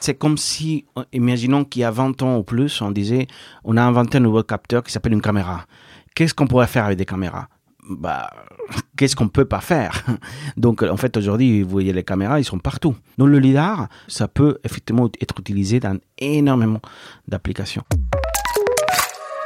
C'est 0.00 0.14
comme 0.14 0.38
si, 0.38 0.84
imaginons 1.12 1.64
qu'il 1.64 1.82
y 1.82 1.84
a 1.84 1.90
20 1.90 2.22
ans 2.22 2.38
ou 2.38 2.44
plus, 2.44 2.80
on 2.80 2.90
disait, 2.90 3.26
on 3.64 3.76
a 3.76 3.82
inventé 3.82 4.18
un 4.18 4.20
nouveau 4.20 4.42
capteur 4.42 4.84
qui 4.84 4.92
s'appelle 4.92 5.12
une 5.12 5.20
caméra. 5.20 5.66
Qu'est-ce 6.14 6.34
qu'on 6.34 6.46
pourrait 6.46 6.68
faire 6.68 6.84
avec 6.84 6.98
des 6.98 7.04
caméras? 7.04 7.48
Bah, 7.90 8.30
qu'est-ce 8.96 9.16
qu'on 9.16 9.28
peut 9.28 9.44
pas 9.44 9.60
faire? 9.60 10.04
Donc, 10.56 10.82
en 10.82 10.96
fait, 10.96 11.16
aujourd'hui, 11.16 11.62
vous 11.62 11.70
voyez 11.70 11.92
les 11.92 12.04
caméras, 12.04 12.38
ils 12.38 12.44
sont 12.44 12.58
partout. 12.58 12.94
Donc, 13.16 13.28
le 13.28 13.38
lidar, 13.38 13.88
ça 14.06 14.28
peut 14.28 14.58
effectivement 14.62 15.08
être 15.20 15.34
utilisé 15.40 15.80
dans 15.80 15.98
énormément 16.18 16.80
d'applications. 17.26 17.82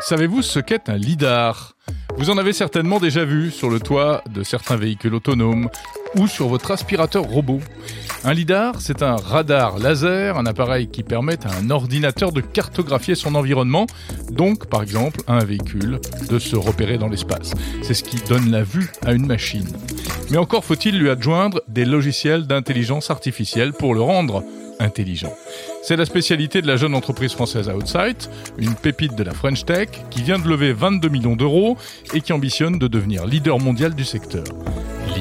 Savez-vous 0.00 0.43
ce 0.43 0.59
qu'est 0.59 0.89
un 0.89 0.96
lidar? 0.96 1.77
Vous 2.16 2.29
en 2.29 2.37
avez 2.37 2.53
certainement 2.53 2.98
déjà 2.98 3.25
vu 3.25 3.50
sur 3.50 3.71
le 3.71 3.80
toit 3.80 4.23
de 4.29 4.43
certains 4.43 4.77
véhicules 4.77 5.14
autonomes 5.14 5.69
ou 6.17 6.27
sur 6.27 6.49
votre 6.49 6.71
aspirateur 6.71 7.25
robot. 7.25 7.61
Un 8.25 8.35
lidar, 8.35 8.81
c'est 8.81 9.03
un 9.03 9.17
radar 9.17 9.79
laser, 9.79 10.39
un 10.39 10.46
appareil 10.46 10.89
qui 10.89 11.03
permet 11.03 11.45
à 11.45 11.57
un 11.57 11.71
ordinateur 11.71 12.31
de 12.31 12.41
cartographier 12.41 13.17
son 13.17 13.35
environnement, 13.35 13.86
donc 14.31 14.67
par 14.67 14.83
exemple 14.83 15.21
à 15.27 15.35
un 15.35 15.45
véhicule 15.45 15.99
de 16.31 16.39
se 16.39 16.55
repérer 16.55 16.99
dans 16.99 17.09
l'espace. 17.09 17.53
C'est 17.83 17.95
ce 17.95 18.05
qui 18.05 18.17
donne 18.29 18.50
la 18.50 18.63
vue 18.63 18.91
à 19.05 19.13
une 19.13 19.27
machine. 19.27 19.69
Mais 20.31 20.36
encore 20.36 20.64
faut-il 20.64 20.99
lui 20.99 21.11
adjoindre 21.11 21.63
des 21.67 21.85
logiciels 21.85 22.47
d'intelligence 22.47 23.11
artificielle 23.11 23.72
pour 23.72 23.93
le 23.94 24.03
rendre 24.03 24.44
intelligent. 24.79 25.35
C'est 25.83 25.97
la 25.97 26.05
spécialité 26.05 26.63
de 26.63 26.67
la 26.67 26.77
jeune 26.77 26.94
entreprise 26.94 27.33
française 27.33 27.69
Outsight, 27.69 28.31
une 28.58 28.75
pépite 28.75 29.17
de 29.17 29.25
la 29.25 29.33
French 29.33 29.64
Tech 29.64 29.89
qui 30.11 30.22
vient 30.22 30.39
de 30.39 30.49
lever 30.49 30.72
22 30.72 31.08
millions 31.08 31.36
d'euros 31.36 31.77
et 32.14 32.20
qui 32.20 32.33
ambitionne 32.33 32.78
de 32.78 32.89
devenir 32.89 33.27
leader 33.27 33.58
mondial 33.58 33.94
du 33.94 34.05
secteur. 34.05 34.44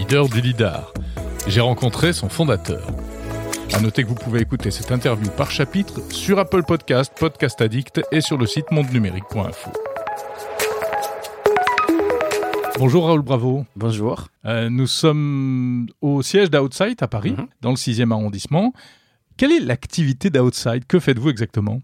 Leader 0.01 0.27
du 0.29 0.41
LIDAR. 0.41 0.91
J'ai 1.45 1.61
rencontré 1.61 2.11
son 2.11 2.27
fondateur. 2.27 2.87
À 3.71 3.79
noter 3.79 4.01
que 4.01 4.07
vous 4.07 4.15
pouvez 4.15 4.41
écouter 4.41 4.71
cette 4.71 4.91
interview 4.91 5.29
par 5.29 5.51
chapitre 5.51 6.01
sur 6.11 6.39
Apple 6.39 6.63
Podcast, 6.63 7.13
Podcast 7.19 7.61
Addict 7.61 8.01
et 8.11 8.19
sur 8.19 8.39
le 8.39 8.47
site 8.47 8.71
mondenumérique.info. 8.71 9.69
Bonjour 12.79 13.05
Raoul 13.05 13.21
Bravo. 13.21 13.67
Bonjour. 13.75 14.29
Euh, 14.45 14.71
nous 14.71 14.87
sommes 14.87 15.85
au 16.01 16.23
siège 16.23 16.49
d'Outsight 16.49 17.03
à 17.03 17.07
Paris, 17.07 17.35
mhm. 17.37 17.45
dans 17.61 17.69
le 17.69 17.75
6e 17.75 18.11
arrondissement. 18.11 18.73
Quelle 19.37 19.51
est 19.51 19.59
l'activité 19.59 20.31
d'Outside? 20.31 20.87
Que 20.87 20.99
faites-vous 20.99 21.29
exactement? 21.29 21.79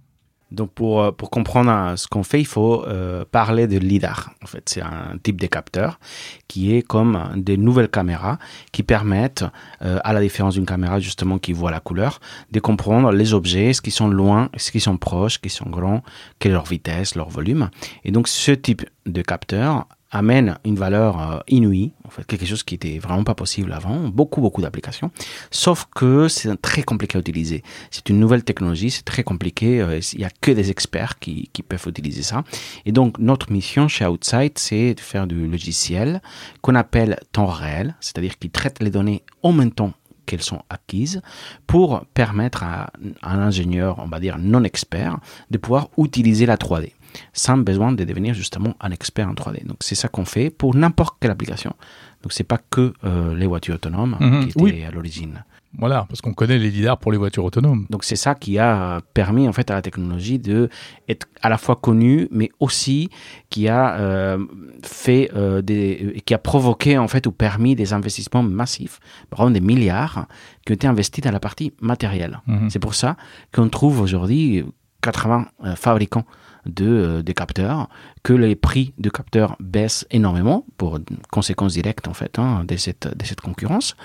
Donc 0.52 0.72
pour, 0.72 1.02
euh, 1.02 1.12
pour 1.12 1.30
comprendre 1.30 1.72
euh, 1.72 1.96
ce 1.96 2.08
qu'on 2.08 2.24
fait, 2.24 2.40
il 2.40 2.46
faut 2.46 2.86
euh, 2.86 3.26
parler 3.30 3.68
de 3.68 3.78
LIDAR. 3.78 4.32
En 4.44 4.48
fait, 4.48 4.64
c'est 4.70 4.82
un 4.82 5.18
type 5.22 5.42
de 5.42 5.48
capteur 5.48 6.00
qui 6.48 6.74
est 6.74 6.82
comme 6.82 7.32
des 7.36 7.58
nouvelles 7.58 7.90
caméras 7.90 8.40
qui 8.72 8.84
permettent, 8.84 9.46
à 9.82 10.14
la 10.14 10.22
différence 10.22 10.56
d'une 10.56 10.66
caméra 10.66 11.00
justement 11.00 11.38
qui 11.38 11.54
voit 11.54 11.72
la 11.72 11.80
couleur, 11.80 12.20
de 12.52 12.60
comprendre 12.60 13.12
les 13.12 13.34
objets, 13.34 13.74
ce 13.74 13.82
qui 13.82 13.92
sont 13.92 14.08
loin, 14.08 14.50
ce 14.58 14.72
qui 14.72 14.80
sont 14.80 14.98
proches, 14.98 15.34
ce 15.34 15.40
qui 15.40 15.50
sont 15.50 15.70
grands, 15.70 16.04
quelle 16.40 16.52
est 16.52 16.56
leur 16.56 16.66
vitesse, 16.66 17.16
leur 17.16 17.30
volume. 17.30 17.70
Et 18.04 18.12
donc 18.12 18.28
ce 18.28 18.52
type 18.52 18.86
de 19.06 19.22
capteur 19.22 19.88
amène 20.12 20.58
une 20.64 20.76
valeur 20.76 21.20
euh, 21.20 21.40
inouïe, 21.48 21.92
en 22.06 22.10
fait, 22.10 22.26
quelque 22.26 22.46
chose 22.46 22.64
qui 22.64 22.76
était 22.76 22.98
vraiment 23.00 23.24
pas 23.24 23.36
possible 23.36 23.74
avant, 23.74 24.08
beaucoup, 24.08 24.42
beaucoup 24.42 24.62
d'applications, 24.62 25.12
sauf 25.52 25.86
que 25.94 26.28
c'est 26.28 26.56
très 26.62 26.84
compliqué 26.84 27.18
à 27.18 27.22
utiliser. 27.22 27.64
C'est 27.92 28.10
une 28.10 28.20
nouvelle 28.20 28.44
technologie, 28.44 28.90
c'est 28.90 29.06
très 29.06 29.24
compliqué, 29.24 29.82
euh, 29.82 30.00
il 30.14 30.22
y 30.22 30.26
a 30.26 30.30
que 30.42 30.52
des 30.52 30.72
experts 30.72 31.20
qui, 31.20 31.50
qui, 31.52 31.64
peuvent 31.64 31.86
utiliser 31.88 32.24
ça. 32.24 32.44
Et 32.86 32.92
donc, 32.92 33.20
notre 33.20 33.52
mission 33.52 33.88
chez 33.88 34.06
Outside, 34.06 34.58
c'est 34.58 34.94
de 34.94 35.00
faire 35.00 35.28
du 35.28 35.48
logiciel 35.48 36.22
qu'on 36.62 36.76
appelle 36.76 37.20
temps 37.32 37.48
réel, 37.48 37.96
c'est-à-dire 38.00 38.38
qui 38.38 38.50
traite 38.50 38.82
les 38.82 38.90
données 38.90 39.24
en 39.44 39.52
même 39.52 39.72
temps 39.72 39.94
qu'elles 40.28 40.44
sont 40.44 40.62
acquises 40.70 41.22
pour 41.66 42.06
permettre 42.14 42.64
à 42.64 42.92
un 43.24 43.40
ingénieur, 43.40 43.98
on 44.00 44.08
va 44.08 44.20
dire 44.20 44.38
non 44.38 44.64
expert, 44.64 45.18
de 45.50 45.58
pouvoir 45.58 45.90
utiliser 45.98 46.46
la 46.46 46.58
3D 46.58 46.92
sans 47.34 47.58
besoin 47.58 47.92
de 47.92 48.04
devenir 48.04 48.34
justement 48.34 48.76
un 48.80 48.92
expert 48.92 49.28
en 49.28 49.34
3D. 49.34 49.66
Donc 49.66 49.78
c'est 49.82 49.96
ça 49.96 50.08
qu'on 50.08 50.26
fait 50.26 50.50
pour 50.50 50.76
n'importe 50.76 51.18
quelle 51.20 51.32
application. 51.32 51.74
Donc 52.24 52.34
c'est 52.34 52.44
pas 52.44 52.60
que 52.70 52.94
euh, 53.04 53.36
les 53.36 53.48
voitures 53.48 53.76
autonomes 53.76 54.18
mhm. 54.20 54.48
qui 54.48 54.68
étaient 54.68 54.84
à 54.86 54.92
l'origine. 54.92 55.44
Voilà, 55.78 56.06
parce 56.10 56.22
qu'on 56.22 56.34
connaît 56.34 56.58
les 56.58 56.72
lidars 56.72 56.98
pour 56.98 57.12
les 57.12 57.18
voitures 57.18 57.44
autonomes. 57.44 57.86
Donc 57.90 58.04
c'est 58.04 58.16
ça 58.16 58.34
qui 58.34 58.58
a 58.58 59.02
permis 59.14 59.48
en 59.48 59.54
fait 59.54 59.70
à 59.70 59.76
la 59.76 59.82
technologie 59.82 60.40
de 60.40 60.70
être 61.08 61.28
à 61.42 61.50
la 61.50 61.58
fois 61.58 61.76
connue, 61.76 62.28
mais 62.32 62.50
aussi 62.60 63.10
qui 63.50 63.68
a 63.68 63.96
euh, 64.00 64.44
fait 64.84 65.30
euh, 65.36 65.62
des, 65.62 66.22
qui 66.26 66.34
a 66.34 66.38
provoqué 66.38 66.98
en 66.98 67.08
fait 67.08 67.28
ou 67.28 67.32
permis 67.32 67.76
des 67.76 67.94
investissements 67.94 68.42
massifs, 68.44 69.00
vraiment 69.32 69.52
des 69.52 69.62
milliards, 69.62 70.26
qui 70.66 70.72
ont 70.72 70.76
été 70.76 70.88
investis 70.88 71.24
dans 71.24 71.32
la 71.32 71.40
partie 71.40 71.74
matérielle. 71.80 72.42
Mhm. 72.48 72.70
C'est 72.70 72.80
pour 72.80 72.96
ça 72.96 73.16
qu'on 73.54 73.70
trouve 73.70 74.02
aujourd'hui 74.02 74.66
80 75.02 75.48
fabricants 75.76 76.26
de, 76.68 76.86
euh, 76.86 77.22
des 77.22 77.34
capteurs, 77.34 77.90
que 78.24 78.34
les 78.34 78.56
prix 78.56 78.94
de 78.98 79.10
capteurs 79.10 79.56
baissent 79.60 80.06
énormément 80.12 80.66
pour 80.78 81.00
conséquence 81.32 81.74
directe 81.74 82.08
en 82.08 82.14
fait 82.14 82.40
hein, 82.40 82.64
de, 82.68 82.76
cette, 82.78 83.08
de 83.16 83.26
cette 83.26 83.42
concurrence, 83.42 83.96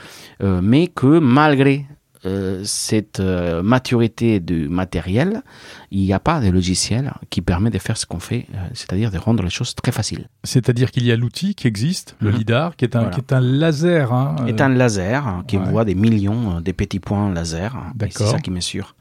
euh, 0.43 0.61
mais 0.62 0.87
que 0.87 1.19
malgré 1.19 1.87
euh, 2.25 2.62
cette 2.65 3.19
maturité 3.19 4.39
du 4.39 4.69
matériel, 4.69 5.43
il 5.91 6.03
n'y 6.03 6.12
a 6.12 6.21
pas 6.21 6.41
de 6.41 6.49
logiciel 6.49 7.12
qui 7.31 7.43
permet 7.43 7.71
de 7.71 7.78
faire 7.78 7.97
ce 7.97 8.06
qu'on 8.06 8.21
fait, 8.21 8.47
c'est-à-dire 8.75 9.11
de 9.11 9.19
rendre 9.19 9.43
les 9.43 9.51
choses 9.51 9.75
très 9.75 9.91
faciles. 9.91 10.28
C'est-à-dire 10.45 10.93
qu'il 10.93 11.05
y 11.05 11.11
a 11.11 11.17
l'outil 11.17 11.56
qui 11.56 11.67
existe, 11.67 12.15
le 12.21 12.31
mhm. 12.31 12.39
LIDAR, 12.39 12.77
qui 12.77 12.84
est 12.84 12.95
un, 12.95 13.11
qui 13.11 13.19
est 13.19 13.33
un 13.33 13.41
laser. 13.41 14.12
Hein, 14.12 14.37
est 14.47 14.61
un 14.61 14.69
laser 14.69 15.27
hein, 15.27 15.45
qui 15.49 15.56
voit 15.56 15.84
des 15.84 15.97
millions 15.97 16.61
de 16.61 16.72
petits 16.72 17.01
points 17.01 17.33
laser. 17.33 17.77
C'est 18.11 18.25
ça 18.25 18.39
qui 18.39 18.53
mesure 18.53 18.95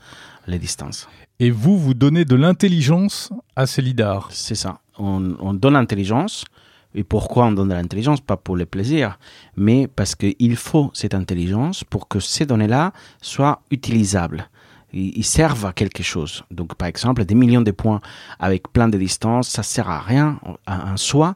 les 0.47 0.57
distances. 0.57 1.07
Et 1.43 1.49
vous, 1.49 1.75
vous 1.75 1.95
donnez 1.95 2.23
de 2.23 2.35
l'intelligence 2.35 3.33
à 3.55 3.65
ces 3.65 3.81
lidars. 3.81 4.29
C'est 4.31 4.53
ça. 4.53 4.77
On, 4.99 5.55
donne 5.55 5.73
l'intelligence. 5.73 6.45
Et 6.93 7.03
pourquoi 7.03 7.45
on 7.45 7.51
donne 7.51 7.69
de 7.69 7.73
l'intelligence? 7.73 8.21
Pas 8.21 8.37
pour 8.37 8.55
le 8.55 8.67
plaisir, 8.67 9.17
mais 9.57 9.87
parce 9.87 10.13
qu'il 10.13 10.55
faut 10.55 10.91
cette 10.93 11.15
intelligence 11.15 11.83
pour 11.83 12.07
que 12.07 12.19
ces 12.19 12.45
données-là 12.45 12.93
soient 13.23 13.63
utilisables. 13.71 14.49
Ils 14.93 15.23
servent 15.23 15.65
à 15.65 15.73
quelque 15.73 16.03
chose. 16.03 16.43
Donc, 16.51 16.75
par 16.75 16.87
exemple, 16.87 17.25
des 17.25 17.33
millions 17.33 17.63
de 17.63 17.71
points 17.71 18.01
avec 18.37 18.71
plein 18.71 18.87
de 18.87 18.99
distances, 18.99 19.49
ça 19.49 19.63
sert 19.63 19.89
à 19.89 19.99
rien 19.99 20.39
en 20.67 20.95
soi. 20.95 21.33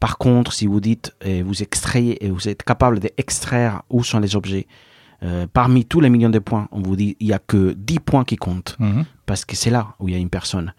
Par 0.00 0.16
contre, 0.16 0.54
si 0.54 0.66
vous 0.66 0.80
dites, 0.80 1.12
et 1.20 1.42
vous 1.42 1.62
extrayez, 1.62 2.24
et 2.24 2.30
vous 2.30 2.48
êtes 2.48 2.62
capable 2.62 3.00
d'extraire 3.00 3.82
où 3.90 4.02
sont 4.02 4.18
les 4.18 4.34
objets, 4.34 4.66
euh, 5.22 5.46
parmi 5.52 5.84
tous 5.84 6.00
les 6.00 6.10
millions 6.10 6.30
de 6.30 6.38
points, 6.38 6.68
on 6.72 6.80
vous 6.80 6.96
dit 6.96 7.16
il 7.20 7.28
n'y 7.28 7.32
a 7.32 7.38
que 7.38 7.72
10 7.72 8.00
points 8.00 8.24
qui 8.24 8.36
comptent, 8.36 8.76
mhm. 8.78 9.04
parce 9.26 9.44
que 9.44 9.56
c'est 9.56 9.70
là 9.70 9.94
où 10.00 10.08
il 10.08 10.14
y 10.14 10.16
a 10.16 10.20
une 10.20 10.30
personne. 10.30 10.74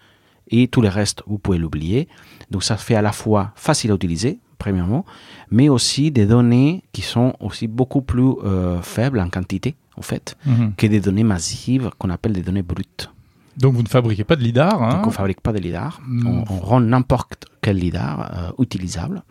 Et 0.49 0.67
tout 0.67 0.81
le 0.81 0.89
reste, 0.89 1.23
vous 1.27 1.37
pouvez 1.37 1.57
l'oublier. 1.57 2.07
Donc 2.51 2.63
ça 2.63 2.77
fait 2.77 2.95
à 2.95 3.01
la 3.01 3.13
fois 3.13 3.51
facile 3.55 3.91
à 3.91 3.95
utiliser, 3.95 4.39
premièrement, 4.57 5.05
mais 5.49 5.69
aussi 5.69 6.11
des 6.11 6.25
données 6.25 6.83
qui 6.91 7.01
sont 7.01 7.33
aussi 7.39 7.67
beaucoup 7.67 8.01
plus 8.01 8.33
euh, 8.43 8.81
faibles 8.81 9.19
en 9.19 9.29
quantité, 9.29 9.75
en 9.95 10.01
fait, 10.01 10.35
mhm. 10.45 10.73
que 10.75 10.87
des 10.87 10.99
données 10.99 11.23
massives 11.23 11.89
qu'on 11.97 12.09
appelle 12.09 12.33
des 12.33 12.41
données 12.41 12.63
brutes. 12.63 13.09
Donc 13.55 13.75
vous 13.75 13.83
ne 13.83 13.87
fabriquez 13.87 14.23
pas 14.23 14.35
de 14.35 14.41
lidar 14.41 14.81
hein? 14.81 14.95
Donc 14.95 15.03
on 15.05 15.09
ne 15.09 15.13
fabrique 15.13 15.41
pas 15.41 15.53
de 15.53 15.59
lidar. 15.59 16.01
On, 16.25 16.43
rend 16.43 16.81
n'importe 16.81 17.45
quel 17.61 17.77
lidar 17.77 18.31
euh, 18.35 18.63
utilisable. 18.63 19.23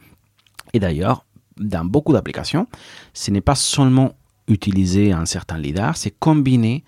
Et 0.72 0.81
d'ailleurs, 0.81 1.27
dans 1.59 1.84
beaucoup 1.84 2.12
d'applications, 2.12 2.67
ce 3.12 3.31
n'est 3.31 3.41
pas 3.41 3.55
seulement 3.55 4.12
utiliser 4.48 5.12
un 5.12 5.26
certain 5.26 5.58
lidar, 5.58 5.97
c'est 5.97 6.10
combiner 6.10 6.84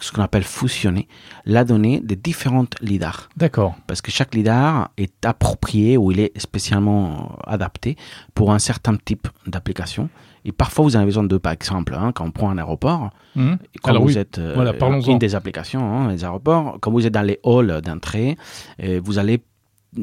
ce 0.00 0.12
qu'on 0.12 0.22
appelle 0.22 0.42
fusionner 0.42 1.08
la 1.44 1.64
donnée 1.64 2.00
de 2.00 2.14
différentes 2.14 2.74
lidars. 2.80 3.28
D'accord. 3.36 3.76
Parce 3.86 4.02
que 4.02 4.10
chaque 4.10 4.34
lidar 4.34 4.90
est 4.96 5.24
approprié 5.24 5.96
ou 5.96 6.10
il 6.10 6.20
est 6.20 6.38
spécialement 6.38 7.38
adapté 7.46 7.96
pour 8.34 8.52
un 8.52 8.58
certain 8.58 8.96
type 8.96 9.28
d'application. 9.46 10.08
Et 10.44 10.50
parfois, 10.50 10.84
vous 10.84 10.96
avez 10.96 11.04
besoin 11.04 11.22
de, 11.22 11.36
par 11.36 11.52
exemple, 11.52 11.94
hein, 11.94 12.10
quand 12.12 12.24
on 12.24 12.32
prend 12.32 12.50
un 12.50 12.58
aéroport, 12.58 13.10
mmh. 13.36 13.52
quand 13.82 14.00
vous 14.00 14.18
êtes 14.18 14.38
euh, 14.38 14.54
voilà, 14.56 14.74
une 15.06 15.18
des 15.18 15.36
applications, 15.36 15.80
hein, 15.80 16.10
les 16.10 16.24
aéroports, 16.24 16.78
quand 16.80 16.90
vous 16.90 17.06
êtes 17.06 17.12
dans 17.12 17.22
les 17.22 17.38
halls 17.44 17.80
d'entrée, 17.80 18.36
euh, 18.82 19.00
vous 19.04 19.18
allez 19.18 19.40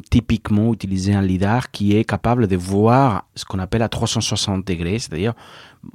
typiquement 0.10 0.74
utiliser 0.74 1.14
un 1.14 1.22
lidar 1.22 1.72
qui 1.72 1.96
est 1.96 2.04
capable 2.04 2.48
de 2.48 2.56
voir 2.56 3.26
ce 3.36 3.46
qu'on 3.46 3.60
appelle 3.60 3.82
à 3.82 3.90
360 3.90 4.66
degrés, 4.66 5.00
c'est-à-dire 5.00 5.34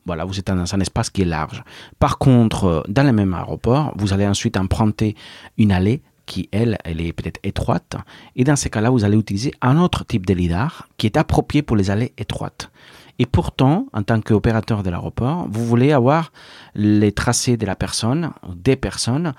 voilà, 0.04 0.24
vous 0.24 0.38
êtes 0.38 0.48
dans 0.48 0.74
un 0.74 0.80
espace 0.80 1.10
qui 1.10 1.22
est 1.22 1.26
large. 1.26 1.62
Par 1.98 2.18
contre, 2.18 2.84
dans 2.88 3.04
le 3.04 3.12
même 3.12 3.34
aéroport, 3.34 3.92
vous 3.96 4.12
allez 4.12 4.26
ensuite 4.26 4.56
emprunter 4.56 5.14
une 5.58 5.72
allée 5.72 6.02
qui, 6.26 6.48
elle, 6.52 6.78
elle 6.84 7.00
est 7.00 7.12
peut-être 7.12 7.38
étroite. 7.42 7.96
Et 8.34 8.44
dans 8.44 8.56
ces 8.56 8.70
cas-là, 8.70 8.90
vous 8.90 9.04
allez 9.04 9.18
utiliser 9.18 9.52
un 9.60 9.78
autre 9.78 10.04
type 10.04 10.26
de 10.26 10.34
lidar 10.34 10.88
qui 10.96 11.06
est 11.06 11.16
approprié 11.16 11.62
pour 11.62 11.76
les 11.76 11.90
allées 11.90 12.12
étroites. 12.18 12.70
Et 13.18 13.26
pourtant, 13.26 13.86
en 13.92 14.02
tant 14.02 14.20
qu'opérateur 14.20 14.82
de 14.82 14.90
l'aéroport, 14.90 15.46
vous 15.48 15.64
voulez 15.64 15.92
avoir 15.92 16.32
les 16.74 17.12
tracés 17.12 17.56
de 17.56 17.66
la 17.66 17.76
personne, 17.76 18.32
des 18.56 18.76
personnes, 18.76 19.34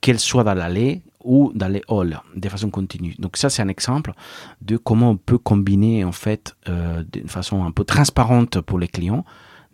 qu'elles 0.00 0.18
soient 0.18 0.42
dans 0.42 0.54
l'allée 0.54 1.02
ou 1.24 1.52
dans 1.54 1.68
les 1.68 1.82
halls 1.88 2.20
de 2.34 2.48
façon 2.48 2.70
continue. 2.70 3.14
Donc 3.18 3.36
ça, 3.36 3.50
c'est 3.50 3.62
un 3.62 3.68
exemple 3.68 4.12
de 4.60 4.76
comment 4.76 5.10
on 5.10 5.16
peut 5.16 5.38
combiner 5.38 6.04
en 6.04 6.12
fait 6.12 6.56
euh, 6.68 7.02
d'une 7.12 7.28
façon 7.28 7.64
un 7.64 7.70
peu 7.70 7.84
transparente 7.84 8.60
pour 8.60 8.78
les 8.78 8.88
clients 8.88 9.24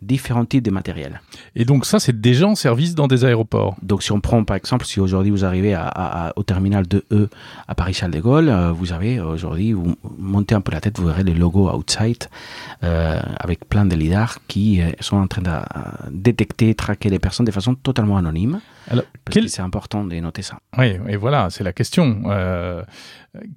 différents 0.01 0.45
types 0.45 0.63
de 0.63 0.71
matériel. 0.71 1.21
Et 1.55 1.65
donc 1.65 1.85
ça, 1.85 1.99
c'est 1.99 2.19
déjà 2.19 2.47
en 2.47 2.55
service 2.55 2.95
dans 2.95 3.07
des 3.07 3.25
aéroports. 3.25 3.75
Donc 3.81 4.03
si 4.03 4.11
on 4.11 4.21
prend 4.21 4.43
par 4.43 4.55
exemple, 4.55 4.85
si 4.85 4.99
aujourd'hui 4.99 5.31
vous 5.31 5.45
arrivez 5.45 5.73
à, 5.73 5.87
à, 5.87 6.33
au 6.35 6.43
terminal 6.43 6.87
de 6.87 7.05
E 7.11 7.29
à 7.67 7.75
Paris-Charles 7.75 8.11
de 8.11 8.19
Gaulle, 8.19 8.49
euh, 8.49 8.71
vous 8.71 8.93
avez 8.93 9.19
aujourd'hui, 9.19 9.73
vous 9.73 9.95
montez 10.17 10.55
un 10.55 10.61
peu 10.61 10.71
la 10.71 10.81
tête, 10.81 10.97
vous 10.99 11.07
verrez 11.07 11.23
les 11.23 11.33
logos 11.33 11.69
outside 11.69 12.25
euh, 12.83 13.19
avec 13.39 13.67
plein 13.67 13.85
de 13.85 13.95
lidars 13.95 14.37
qui 14.47 14.81
euh, 14.81 14.89
sont 14.99 15.17
en 15.17 15.27
train 15.27 15.41
de 15.41 15.49
détecter, 16.11 16.73
traquer 16.75 17.09
les 17.09 17.19
personnes 17.19 17.45
de 17.45 17.51
façon 17.51 17.75
totalement 17.75 18.17
anonyme. 18.17 18.61
Alors, 18.89 19.03
quel... 19.29 19.49
c'est 19.49 19.61
important 19.61 20.03
de 20.03 20.15
noter 20.15 20.41
ça. 20.41 20.57
Oui, 20.77 20.93
et 21.07 21.15
voilà, 21.15 21.49
c'est 21.49 21.63
la 21.63 21.73
question. 21.73 22.23
Euh, 22.25 22.83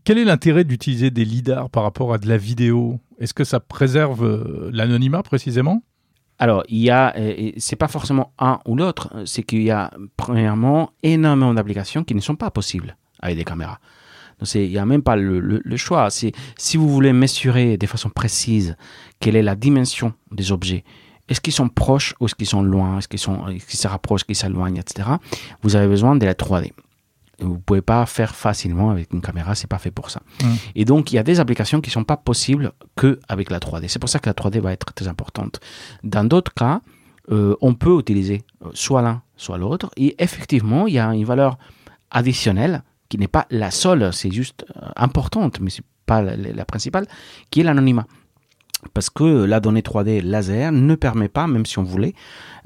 quel 0.04 0.18
est 0.18 0.24
l'intérêt 0.24 0.64
d'utiliser 0.64 1.10
des 1.10 1.24
lidars 1.24 1.70
par 1.70 1.84
rapport 1.84 2.12
à 2.12 2.18
de 2.18 2.28
la 2.28 2.36
vidéo? 2.36 3.00
Est-ce 3.18 3.32
que 3.32 3.44
ça 3.44 3.60
préserve 3.60 4.70
l'anonymat 4.72 5.22
précisément? 5.22 5.82
Alors, 6.38 6.64
il 6.68 6.78
y 6.78 6.90
a, 6.90 7.14
c'est 7.58 7.76
pas 7.76 7.88
forcément 7.88 8.32
un 8.38 8.58
ou 8.66 8.74
l'autre, 8.74 9.12
c'est 9.26 9.44
qu'il 9.44 9.62
y 9.62 9.70
a 9.70 9.92
premièrement 10.16 10.90
énormément 11.02 11.54
d'applications 11.54 12.02
qui 12.02 12.14
ne 12.14 12.20
sont 12.20 12.34
pas 12.34 12.50
possibles 12.50 12.96
avec 13.20 13.36
des 13.36 13.44
caméras. 13.44 13.78
Donc, 14.40 14.52
il 14.56 14.70
n'y 14.70 14.78
a 14.78 14.84
même 14.84 15.02
pas 15.02 15.14
le, 15.14 15.38
le, 15.40 15.76
choix. 15.76 16.08
Si 16.10 16.76
vous 16.76 16.88
voulez 16.88 17.12
mesurer 17.12 17.76
de 17.76 17.86
façon 17.86 18.10
précise 18.10 18.76
quelle 19.20 19.36
est 19.36 19.42
la 19.42 19.54
dimension 19.54 20.14
des 20.32 20.50
objets, 20.50 20.82
est-ce 21.28 21.40
qu'ils 21.40 21.52
sont 21.52 21.68
proches 21.68 22.14
ou 22.18 22.26
est-ce 22.26 22.34
qu'ils 22.34 22.48
sont 22.48 22.62
loin, 22.62 22.98
est-ce 22.98 23.08
qu'ils 23.08 23.20
se 23.20 23.88
rapprochent, 23.88 24.22
est-ce 24.22 24.26
qu'ils 24.26 24.36
s'éloignent, 24.36 24.80
etc. 24.80 25.08
Vous 25.62 25.76
avez 25.76 25.86
besoin 25.86 26.16
de 26.16 26.26
la 26.26 26.34
3D. 26.34 26.72
Vous 27.42 27.58
pouvez 27.58 27.82
pas 27.82 28.06
faire 28.06 28.34
facilement 28.34 28.90
avec 28.90 29.12
une 29.12 29.20
caméra, 29.20 29.54
c'est 29.54 29.66
pas 29.66 29.78
fait 29.78 29.90
pour 29.90 30.10
ça. 30.10 30.20
Mmh. 30.42 30.46
Et 30.74 30.84
donc 30.84 31.12
il 31.12 31.16
y 31.16 31.18
a 31.18 31.22
des 31.22 31.40
applications 31.40 31.80
qui 31.80 31.90
sont 31.90 32.04
pas 32.04 32.16
possibles 32.16 32.72
que 32.96 33.20
avec 33.28 33.50
la 33.50 33.58
3D. 33.58 33.88
C'est 33.88 33.98
pour 33.98 34.08
ça 34.08 34.18
que 34.18 34.28
la 34.28 34.34
3D 34.34 34.60
va 34.60 34.72
être 34.72 34.92
très 34.92 35.08
importante. 35.08 35.60
Dans 36.04 36.24
d'autres 36.24 36.54
cas, 36.54 36.80
euh, 37.30 37.54
on 37.60 37.74
peut 37.74 37.98
utiliser 37.98 38.42
euh, 38.64 38.70
soit 38.74 39.02
l'un, 39.02 39.22
soit 39.36 39.58
l'autre. 39.58 39.90
Et 39.96 40.14
effectivement, 40.22 40.86
il 40.86 40.94
y 40.94 40.98
a 40.98 41.14
une 41.14 41.24
valeur 41.24 41.58
additionnelle 42.10 42.82
qui 43.08 43.18
n'est 43.18 43.28
pas 43.28 43.46
la 43.50 43.70
seule, 43.70 44.12
c'est 44.12 44.32
juste 44.32 44.64
euh, 44.76 44.88
importante, 44.96 45.60
mais 45.60 45.70
c'est 45.70 45.84
pas 46.06 46.22
la 46.22 46.64
principale, 46.64 47.06
qui 47.50 47.60
est 47.60 47.62
l'anonymat 47.62 48.06
parce 48.94 49.10
que 49.10 49.44
la 49.44 49.60
donnée 49.60 49.80
3D 49.80 50.22
laser 50.22 50.72
ne 50.72 50.94
permet 50.94 51.28
pas, 51.28 51.46
même 51.46 51.66
si 51.66 51.78
on 51.78 51.82
voulait, 51.82 52.14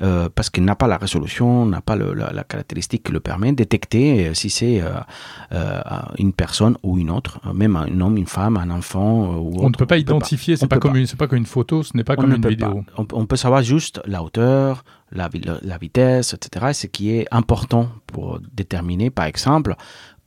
euh, 0.03 0.29
parce 0.35 0.51
qu'elle 0.51 0.65
n'a 0.65 0.75
pas 0.75 0.87
la 0.87 0.97
résolution, 0.97 1.67
n'a 1.67 1.81
pas 1.81 1.97
la, 1.97 2.45
caractéristique 2.45 3.05
qui 3.05 3.13
le 3.13 3.21
permet, 3.21 3.53
détecter 3.53 4.29
euh, 4.29 4.35
si 4.35 4.51
c'est 4.51 4.83
euh, 4.83 5.81
une 6.19 6.33
personne 6.33 6.77
ou 6.83 6.99
une 6.99 7.11
autre, 7.11 7.41
même 7.53 7.77
un 7.77 8.01
homme, 8.01 8.17
une 8.17 8.27
femme, 8.27 8.57
un 8.57 8.71
enfant. 8.71 9.37
Ou 9.37 9.63
on 9.63 9.71
ne 9.71 9.75
peut 9.75 9.87
pas 9.87 9.99
identifier, 9.99 10.57
c'est 10.57 10.67
pas, 10.67 10.77
une, 10.77 11.07
pas 11.07 11.27
comme 11.27 11.39
une 11.39 11.47
photo, 11.47 11.83
ce 11.83 11.97
n'est 11.97 12.05
pas 12.05 12.17
comme 12.17 12.33
une 12.33 12.47
vidéo. 12.47 12.85
On, 12.97 13.27
peut 13.27 13.37
savoir 13.37 13.63
juste 13.63 14.01
la 14.07 14.23
hauteur, 14.23 14.85
la, 15.13 15.29
la 15.63 15.79
vitesse, 15.79 16.35
etc. 16.35 16.73
ce 16.73 16.87
qui 16.87 17.11
est 17.11 17.27
important 17.31 17.89
pour 18.07 18.41
déterminer, 18.55 19.11
par 19.11 19.27
exemple, 19.27 19.77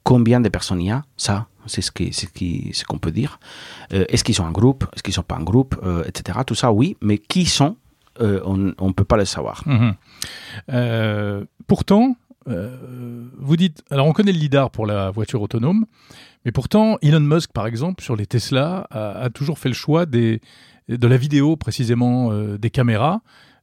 combien 0.04 0.40
de 0.40 0.50
personnes 0.50 0.82
il 0.82 0.88
y 0.88 0.92
a, 0.92 1.04
ça, 1.18 1.48
c'est 1.66 1.82
ce 1.82 1.92
qu'on 1.92 2.12
ce 2.12 2.84
qu'on 2.86 2.98
peut 2.98 3.12
dire. 3.12 3.40
Euh, 3.94 4.06
est-ce 4.10 4.24
qu'ils 4.24 4.36
sont 4.36 4.44
en 4.44 4.52
groupe, 4.52 4.86
est-ce 4.94 5.04
qu'ils 5.04 5.14
sont 5.14 5.24
pas 5.24 5.38
en 5.38 5.44
groupe, 5.44 5.76
euh, 5.84 6.04
etc. 6.06 6.40
Tout 6.46 6.56
ça, 6.56 6.72
oui, 6.72 6.98
mais 7.02 7.18
qui 7.18 7.46
sont, 7.46 7.78
euh, 8.22 8.42
on 8.46 8.58
ne 8.58 8.94
peut 8.94 9.06
pas 9.06 9.18
le 9.18 9.26
savoir. 9.26 9.64
Mhm. 9.66 9.96
pourtant, 11.68 12.16
vous 13.38 13.58
dites, 13.58 13.84
alors 13.92 14.08
on 14.08 14.14
connaît 14.14 14.32
le 14.32 14.40
lidar 14.40 14.72
pour 14.72 14.88
la 14.88 15.12
voiture 15.12 15.42
autonome, 15.42 15.86
mais 16.46 16.52
pourtant 16.52 16.98
Elon 17.04 17.20
Musk, 17.20 17.52
par 17.52 17.68
exemple, 17.68 18.04
sur 18.04 18.16
les 18.16 18.26
Tesla, 18.26 18.88
a, 18.90 19.30
toujours 19.30 19.60
fait 19.60 19.70
le 19.70 19.76
choix 19.76 20.08
des, 20.08 20.42
de 20.88 21.08
la 21.08 21.18
vidéo, 21.18 21.58
précisément 21.58 22.34
des 22.34 22.70
caméras. 22.72 23.22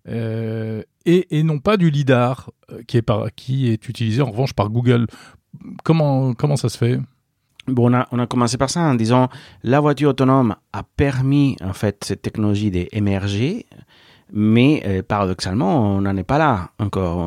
Et, 0.09 0.85
et, 1.05 1.43
non 1.43 1.59
pas 1.59 1.77
du 1.77 1.91
lidar 1.91 2.53
qui 2.87 2.97
est, 2.97 3.03
par, 3.03 3.27
qui 3.35 3.69
est 3.69 3.89
utilisé 3.89 4.23
en 4.23 4.31
revanche 4.31 4.53
par 4.53 4.71
Google. 4.71 5.07
Comment, 5.85 6.35
comment 6.35 6.57
ça 6.57 6.69
se 6.69 6.79
fait? 6.79 7.01
Bon, 7.69 7.91
on 7.91 7.95
a, 7.95 8.07
on 8.13 8.19
a, 8.21 8.27
commencé 8.27 8.57
par 8.59 8.71
ça 8.71 8.81
en 8.81 8.95
disant 8.95 9.29
la 9.65 9.81
voiture 9.81 10.11
autonome 10.11 10.55
a 10.73 10.85
permis 10.85 11.57
en 11.65 11.73
fait 11.73 12.05
cette 12.05 12.23
technologie 12.23 12.71
d'émerger, 12.71 13.67
mais 14.33 14.83
euh, 14.87 15.03
paradoxalement 15.03 15.97
on 15.97 16.01
n'en 16.03 16.17
est 16.17 16.25
pas 16.25 16.39
là 16.39 16.71
encore. 16.79 17.19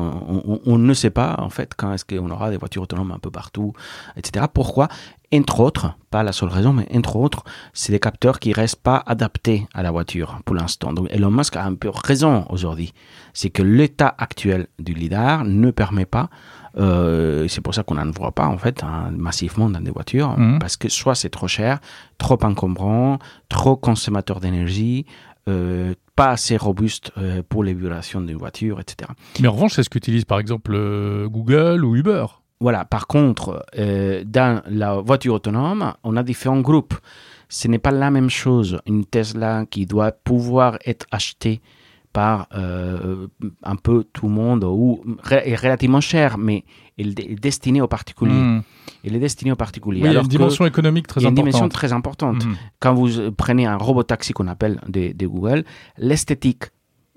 On, 0.64 0.78
ne 0.78 0.94
sait 0.94 1.10
pas 1.10 1.36
en 1.38 1.50
fait 1.50 1.74
quand 1.76 1.92
est-ce 1.92 2.06
qu'on 2.06 2.30
aura 2.30 2.50
des 2.50 2.56
voitures 2.56 2.82
autonomes 2.82 3.12
un 3.12 3.18
peu 3.18 3.30
partout, 3.30 3.74
etc. 4.16 4.46
Pourquoi? 4.52 4.88
Entre 5.32 5.60
autres, 5.60 5.94
pas 6.10 6.22
la 6.22 6.32
seule 6.32 6.48
raison, 6.48 6.72
mais 6.72 6.88
entre 6.94 7.16
autres, 7.16 7.44
c'est 7.72 7.92
des 7.92 8.00
capteurs 8.00 8.40
qui 8.40 8.52
restent 8.52 8.82
pas 8.82 9.02
adaptés 9.06 9.66
à 9.74 9.82
la 9.82 9.90
voiture 9.90 10.40
pour 10.44 10.56
l'instant. 10.56 10.92
Donc 10.92 11.06
Elon 11.10 11.30
Musk 11.30 11.54
a 11.56 11.64
un 11.64 11.74
peu 11.74 11.90
raison 11.90 12.46
aujourd'hui, 12.48 12.92
c'est 13.32 13.50
que 13.50 13.62
l'état 13.62 14.14
actuel 14.18 14.66
du 14.78 14.94
lidar 14.94 15.44
ne 15.44 15.70
permet 15.70 16.06
pas 16.06 16.30
euh, 16.76 17.48
c'est 17.48 17.60
pour 17.60 17.74
ça 17.74 17.82
qu'on 17.82 17.96
n'en 17.96 18.10
voit 18.10 18.32
pas 18.32 18.46
en 18.46 18.58
fait 18.58 18.82
hein, 18.84 19.10
massivement 19.16 19.68
dans 19.68 19.80
des 19.80 19.90
voitures 19.90 20.38
mhm. 20.38 20.58
parce 20.58 20.76
que 20.76 20.88
soit 20.88 21.14
c'est 21.14 21.30
trop 21.30 21.48
cher, 21.48 21.80
trop 22.18 22.38
encombrant, 22.42 23.18
trop 23.48 23.76
consommateur 23.76 24.40
d'énergie, 24.40 25.06
euh, 25.48 25.94
pas 26.16 26.30
assez 26.30 26.56
robuste 26.56 27.12
euh, 27.18 27.42
pour 27.48 27.64
les 27.64 27.74
vibrations 27.74 28.20
d'une 28.20 28.36
voiture, 28.36 28.80
etc. 28.80 29.10
Mais 29.40 29.48
en 29.48 29.52
revanche, 29.52 29.74
c'est 29.74 29.82
ce 29.82 29.90
qu'utilise 29.90 30.24
par 30.24 30.38
exemple 30.38 30.72
Google 31.26 31.84
ou 31.84 31.96
Uber. 31.96 32.26
Voilà, 32.62 32.84
par 32.84 33.06
contre, 33.06 33.64
dans 33.74 34.62
la 34.66 35.00
voiture 35.00 35.32
autonome, 35.32 35.94
on 36.04 36.14
a 36.18 36.22
différents 36.22 36.60
groupes. 36.60 36.94
Ce 37.48 37.68
n'est 37.68 37.78
pas 37.78 37.90
la 37.90 38.10
même 38.10 38.28
chose 38.28 38.80
une 38.84 39.06
Tesla 39.06 39.64
qui 39.64 39.86
doit 39.86 40.12
pouvoir 40.12 40.78
être 40.84 41.06
achetée 41.10 41.62
par 42.12 42.48
euh, 42.54 43.28
un 43.62 43.76
peu 43.76 44.04
tout 44.12 44.26
le 44.26 44.32
monde 44.32 44.64
ou 44.64 45.02
est 45.30 45.54
relativement 45.54 46.00
cher, 46.00 46.38
mais 46.38 46.64
il 46.98 47.08
est 47.20 47.40
destiné 47.40 47.80
aux 47.80 47.88
particuliers. 47.88 48.32
Hmm. 48.32 48.62
Il 49.04 49.14
est 49.14 49.20
destiné 49.20 49.52
aux 49.52 49.56
particuliers. 49.56 50.02
Oui, 50.02 50.08
il 50.08 50.14
y 50.14 50.16
a 50.16 50.20
une 50.20 50.26
dimension 50.26 50.66
économique 50.66 51.06
très 51.06 51.20
importante. 51.20 51.32
Il 51.32 51.36
y 51.36 51.40
a 51.40 51.40
une 51.40 51.46
dimension 51.46 51.68
très 51.68 51.92
importante. 51.92 52.44
Hmm. 52.44 52.54
Quand 52.80 52.94
vous 52.94 53.30
prenez 53.32 53.66
un 53.66 53.76
robot 53.76 54.02
taxi 54.02 54.32
qu'on 54.32 54.48
appelle 54.48 54.80
de, 54.88 55.12
de 55.12 55.26
Google, 55.26 55.64
l'esthétique 55.98 56.64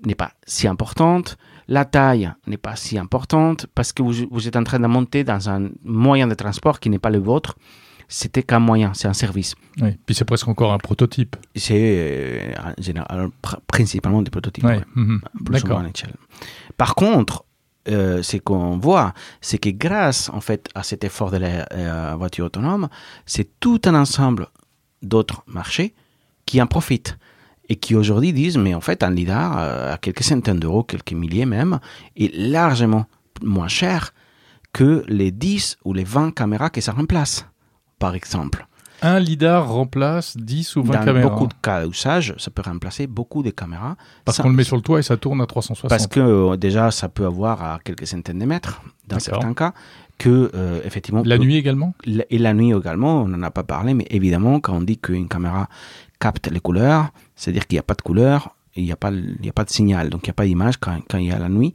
n'est 0.06 0.14
pas 0.14 0.32
si 0.46 0.68
importante, 0.68 1.36
la 1.66 1.84
taille 1.84 2.32
n'est 2.46 2.56
pas 2.56 2.76
si 2.76 2.98
importante 2.98 3.66
parce 3.74 3.92
que 3.92 4.02
vous, 4.02 4.26
vous 4.30 4.48
êtes 4.48 4.56
en 4.56 4.64
train 4.64 4.80
de 4.80 4.86
monter 4.86 5.24
dans 5.24 5.48
un 5.50 5.70
moyen 5.82 6.26
de 6.26 6.34
transport 6.34 6.78
qui 6.78 6.90
n'est 6.90 6.98
pas 6.98 7.10
le 7.10 7.18
vôtre 7.18 7.56
c'était 8.14 8.44
qu'un 8.44 8.60
moyen, 8.60 8.92
c'est 8.94 9.08
un 9.08 9.12
service. 9.12 9.56
Oui, 9.82 9.90
puis 10.06 10.14
c'est 10.14 10.24
presque 10.24 10.46
encore 10.46 10.72
un 10.72 10.78
prototype. 10.78 11.34
C'est 11.56 12.54
euh, 12.56 13.28
principalement 13.66 14.22
des 14.22 14.30
prototypes, 14.30 14.64
mhm. 14.94 15.20
Par 16.76 16.94
contre, 16.94 17.44
euh, 17.88 18.22
ce 18.22 18.36
qu'on 18.36 18.78
voit, 18.78 19.14
c'est 19.40 19.58
que 19.58 19.70
grâce 19.70 20.30
en 20.30 20.40
fait 20.40 20.68
à 20.76 20.84
cet 20.84 21.02
effort 21.02 21.32
de 21.32 21.38
la 21.38 21.66
euh, 21.72 22.14
voiture 22.16 22.46
autonome, 22.46 22.88
c'est 23.26 23.58
tout 23.58 23.80
un 23.84 23.96
ensemble 23.96 24.46
d'autres 25.02 25.42
marchés 25.48 25.92
qui 26.46 26.62
en 26.62 26.68
profitent 26.68 27.18
et 27.68 27.74
qui 27.74 27.96
aujourd'hui 27.96 28.32
disent 28.32 28.58
mais 28.58 28.74
en 28.74 28.80
fait 28.80 29.02
un 29.02 29.10
lidar 29.10 29.58
à 29.92 29.98
quelques 29.98 30.22
centaines 30.22 30.60
d'euros, 30.60 30.84
quelques 30.84 31.14
milliers 31.14 31.46
même, 31.46 31.80
est 32.16 32.32
largement 32.32 33.06
moins 33.42 33.68
cher 33.68 34.14
que 34.72 35.04
les 35.08 35.32
10 35.32 35.78
ou 35.84 35.92
les 35.92 36.04
20 36.04 36.32
caméras 36.32 36.70
que 36.70 36.80
ça 36.80 36.92
remplace 36.92 37.46
par 37.98 38.14
exemple. 38.14 38.66
Un 39.02 39.18
lidar 39.18 39.68
remplace 39.68 40.36
10 40.36 40.76
ou 40.76 40.82
20 40.82 40.92
Dans 40.94 41.04
caméras. 41.04 41.28
beaucoup 41.28 41.46
de 41.46 41.54
cas 41.60 41.86
d'usage, 41.86 42.34
ça 42.38 42.50
peut 42.50 42.62
remplacer 42.64 43.06
beaucoup 43.06 43.42
de 43.42 43.50
caméras. 43.50 43.96
Parce 44.24 44.38
qu'on 44.38 44.48
le 44.48 44.54
met 44.54 44.64
sur 44.64 44.76
le 44.76 44.82
toit 44.82 44.98
et 44.98 45.02
ça 45.02 45.16
tourne 45.16 45.42
à 45.42 45.46
360. 45.46 45.90
Parce 45.90 46.06
que 46.06 46.20
euh, 46.20 46.56
déjà, 46.56 46.90
ça 46.90 47.08
peut 47.08 47.26
avoir 47.26 47.62
à 47.62 47.80
quelques 47.84 48.06
centaines 48.06 48.38
de 48.38 48.46
mètres, 48.46 48.80
dans 49.06 49.18
certains 49.18 49.52
cas. 49.52 49.74
Que, 50.16 50.50
euh, 50.54 50.80
effectivement, 50.84 51.22
la 51.24 51.38
nuit 51.38 51.56
également? 51.56 51.92
Et 52.30 52.38
la 52.38 52.54
nuit 52.54 52.72
également, 52.72 53.22
on 53.22 53.28
n'en 53.28 53.42
a 53.42 53.50
pas 53.50 53.64
parlé, 53.64 53.94
mais 53.94 54.06
évidemment, 54.10 54.60
quand 54.60 54.74
on 54.74 54.80
dit 54.80 54.96
qu'une 54.96 55.28
caméra 55.28 55.68
capte 56.20 56.50
les 56.50 56.60
couleurs, 56.60 57.10
c'est-à-dire 57.34 57.66
qu'il 57.66 57.74
n'y 57.76 57.80
a 57.80 57.84
pas 57.84 57.94
de 57.94 58.02
couleur, 58.02 58.54
il 58.76 58.84
n'y 58.84 58.92
a, 58.92 58.96
pas, 58.96 59.10
il 59.10 59.44
y 59.44 59.48
a 59.48 59.52
pas 59.52 59.64
de 59.64 59.70
signal, 59.70 60.08
donc 60.08 60.22
il 60.22 60.28
n'y 60.28 60.30
a 60.30 60.34
pas 60.34 60.46
d'image 60.46 60.76
quand, 60.78 60.96
quand 61.10 61.18
il 61.18 61.26
y 61.26 61.32
a 61.32 61.38
la 61.38 61.48
nuit, 61.48 61.74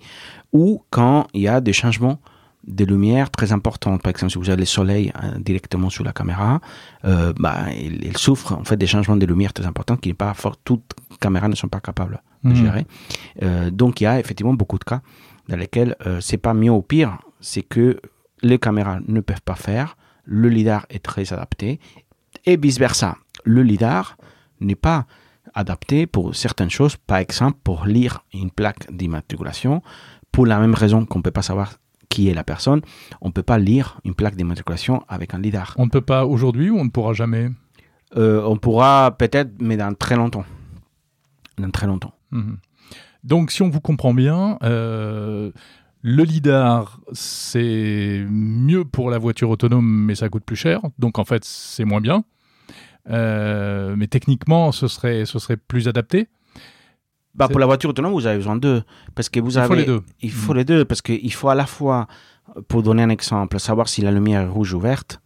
ou 0.54 0.84
quand 0.90 1.28
il 1.34 1.42
y 1.42 1.48
a 1.48 1.60
des 1.62 1.74
changements 1.74 2.20
des 2.66 2.86
lumières 2.86 3.32
très 3.32 3.51
importantes. 3.51 4.01
Par 4.01 4.12
exemple, 4.12 4.32
si 4.32 4.38
vous 4.38 4.50
avez 4.50 4.62
le 4.62 4.66
soleil 4.66 5.12
euh, 5.24 5.39
directement 5.39 5.89
sur 5.89 6.04
la 6.04 6.13
caméra, 6.13 6.60
euh, 7.06 7.34
bah, 7.38 7.66
il, 7.74 8.18
souffre 8.18 8.54
en 8.54 8.63
fait 8.63 8.78
des 8.78 8.88
changements 8.88 9.16
de 9.16 9.25
lumière 9.25 9.54
très 9.54 9.66
importants 9.66 9.98
qui 9.98 10.10
n'est 10.10 10.16
pas 10.16 10.34
fort. 10.34 10.58
Toutes 10.58 10.94
caméras 11.20 11.48
ne 11.48 11.56
sont 11.56 11.70
pas 11.70 11.80
capables 11.80 12.22
de 12.44 12.50
mhm. 12.50 12.56
gérer. 12.56 12.86
Euh, 13.44 13.72
donc 13.72 14.01
il 14.01 14.06
y 14.06 14.08
a 14.08 14.20
effectivement 14.20 14.54
beaucoup 14.54 14.78
de 14.78 14.84
cas 14.84 15.01
dans 15.48 15.58
lesquels 15.58 15.96
euh, 16.06 16.20
c'est 16.22 16.38
pas 16.38 16.54
mieux 16.54 16.72
ou 16.72 16.82
pire, 16.82 17.18
c'est 17.39 17.63
que 17.63 18.00
les 18.42 18.60
caméras 18.60 19.00
ne 19.08 19.20
peuvent 19.20 19.42
pas 19.42 19.56
faire. 19.56 19.98
Le 20.24 20.48
lidar 20.50 20.86
est 20.89 21.04
très 21.04 21.34
adapté 21.34 21.80
et 22.46 22.58
vice 22.58 22.78
versa. 22.78 23.18
Le 23.44 23.63
lidar 23.63 24.18
n'est 24.60 24.75
pas 24.75 25.08
adapté 25.56 26.06
pour 26.06 26.36
certaines 26.36 26.70
choses, 26.70 26.96
par 26.96 27.18
exemple 27.18 27.58
pour 27.63 27.86
lire 27.86 28.24
une 28.34 28.51
plaque 28.51 28.92
d'immatriculation, 28.92 29.82
pour 30.32 30.46
la 30.46 30.60
même 30.60 30.75
raison 30.75 31.06
qu'on 31.06 31.20
ne 31.20 31.24
peut 31.24 31.32
pas 31.32 31.42
savoir 31.42 31.74
qui 32.10 32.28
est 32.28 32.34
la 32.34 32.44
personne, 32.44 32.82
on 33.22 33.28
ne 33.28 33.34
peut 33.34 33.44
pas 33.44 33.60
lire 33.60 34.00
une 34.04 34.16
plaque 34.16 34.36
d'immatriculation 34.36 35.04
avec 35.08 35.34
un 35.34 35.39
lidar. 35.39 35.75
On 35.78 35.86
ne 35.86 35.92
peut 35.92 36.01
pas 36.01 36.25
aujourd'hui 36.25 36.70
ou 36.70 36.78
on 36.78 36.86
ne 36.86 36.89
pourra 36.89 37.13
jamais? 37.13 37.50
Euh, 38.18 38.42
On 38.44 38.58
pourra 38.58 39.16
peut-être, 39.18 39.51
mais 39.62 39.78
dans 39.78 39.94
très 39.94 40.16
longtemps. 40.16 40.46
Dans 41.58 41.70
très 41.70 41.88
longtemps. 41.88 42.13
Mhm. 42.32 42.58
Donc, 43.24 43.51
si 43.51 43.62
on 43.62 43.70
vous 43.70 43.82
comprend 43.82 44.13
bien, 44.13 44.58
euh, 44.63 45.51
le 46.01 46.24
lidar, 46.24 47.00
c'est 47.12 48.25
mieux 48.30 48.86
pour 48.86 49.10
la 49.10 49.18
voiture 49.18 49.50
autonome, 49.50 50.06
mais 50.06 50.16
ça 50.16 50.30
coûte 50.30 50.44
plus 50.46 50.56
cher. 50.56 50.82
Donc, 50.98 51.20
en 51.20 51.25
fait, 51.25 51.44
c'est 51.44 51.86
moins 51.86 52.01
bien. 52.01 52.24
Euh, 53.10 53.96
mais 53.98 54.08
techniquement, 54.08 54.72
ce 54.72 54.88
serait, 54.88 55.25
ce 55.25 55.38
serait 55.39 55.58
plus 55.58 55.88
adapté. 55.88 56.28
Bah, 57.39 57.48
pour 57.48 57.60
la 57.60 57.65
voiture 57.65 57.89
autonome, 57.89 58.12
vous 58.13 58.27
avez 58.27 58.38
besoin 58.38 58.55
d'eux. 58.58 58.84
Parce 59.15 59.29
que 59.29 59.39
vous 59.39 59.51
Il 59.53 59.58
avez, 59.60 59.67
faut 59.67 59.74
les 59.75 59.86
deux. 59.86 60.01
Il 60.22 60.31
faut 60.31 60.53
les 60.53 60.65
deux. 60.65 60.86
Parce 60.86 61.01
qu'il 61.01 61.34
faut 61.34 61.50
à 61.50 61.55
la 61.55 61.65
fois, 61.65 62.08
pour 62.67 62.84
donner 62.84 63.01
un 63.03 63.10
exemple, 63.10 63.60
savoir 63.60 63.88
si 63.89 64.01
la 64.01 64.12
lumière 64.12 64.41
est 64.41 64.48
rouge 64.48 64.74
ou 64.74 64.79
verte. 64.79 65.19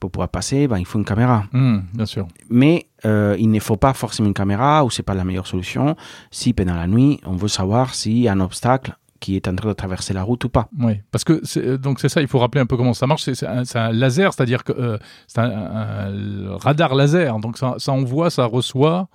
Pour 0.00 0.12
pouvoir 0.12 0.28
passer, 0.28 0.68
ben, 0.68 0.78
il 0.78 0.84
faut 0.84 0.96
une 0.98 1.04
caméra. 1.04 1.46
Hmm, 1.52 1.78
bien 1.92 2.06
sûr. 2.06 2.28
Mais 2.48 2.86
euh, 3.04 3.34
il 3.38 3.50
ne 3.50 3.58
faut 3.58 3.76
pas 3.76 3.94
forcément 3.94 4.28
une 4.28 4.34
caméra 4.34 4.84
ou 4.84 4.90
c'est 4.90 5.02
pas 5.02 5.14
la 5.14 5.24
meilleure 5.24 5.48
solution 5.48 5.96
si 6.30 6.52
pendant 6.52 6.76
la 6.76 6.86
nuit 6.86 7.18
on 7.26 7.32
veut 7.34 7.48
savoir 7.48 7.94
s'il 7.94 8.18
y 8.18 8.28
a 8.28 8.32
un 8.32 8.38
obstacle 8.40 8.96
qui 9.18 9.34
est 9.34 9.48
en 9.48 9.56
train 9.56 9.68
de 9.70 9.72
traverser 9.74 10.14
la 10.14 10.22
route 10.22 10.44
ou 10.44 10.48
pas. 10.48 10.68
Oui, 10.78 11.00
parce 11.10 11.24
que 11.24 11.40
c'est- 11.42 11.66
euh, 11.66 11.78
donc 11.78 11.98
c'est 11.98 12.08
ça, 12.08 12.20
il 12.20 12.28
faut 12.28 12.38
rappeler 12.38 12.60
un 12.60 12.66
peu 12.66 12.76
comment 12.76 12.94
ça 12.94 13.08
marche. 13.08 13.24
C'est 13.24 13.34
c'est 13.34 13.48
un, 13.48 13.64
c'est 13.64 13.80
un 13.80 13.90
laser, 13.90 14.32
c'est-à-dire 14.32 14.62
que 14.62 14.72
euh, 14.72 14.98
c'est 15.26 15.40
un, 15.40 15.50
un 15.50 16.56
radar 16.58 16.94
laser. 16.94 17.38
Donc 17.40 17.58
ça, 17.58 17.74
ça 17.78 17.90
envoie, 17.90 18.30
ça 18.30 18.44
reçoit. 18.44 19.08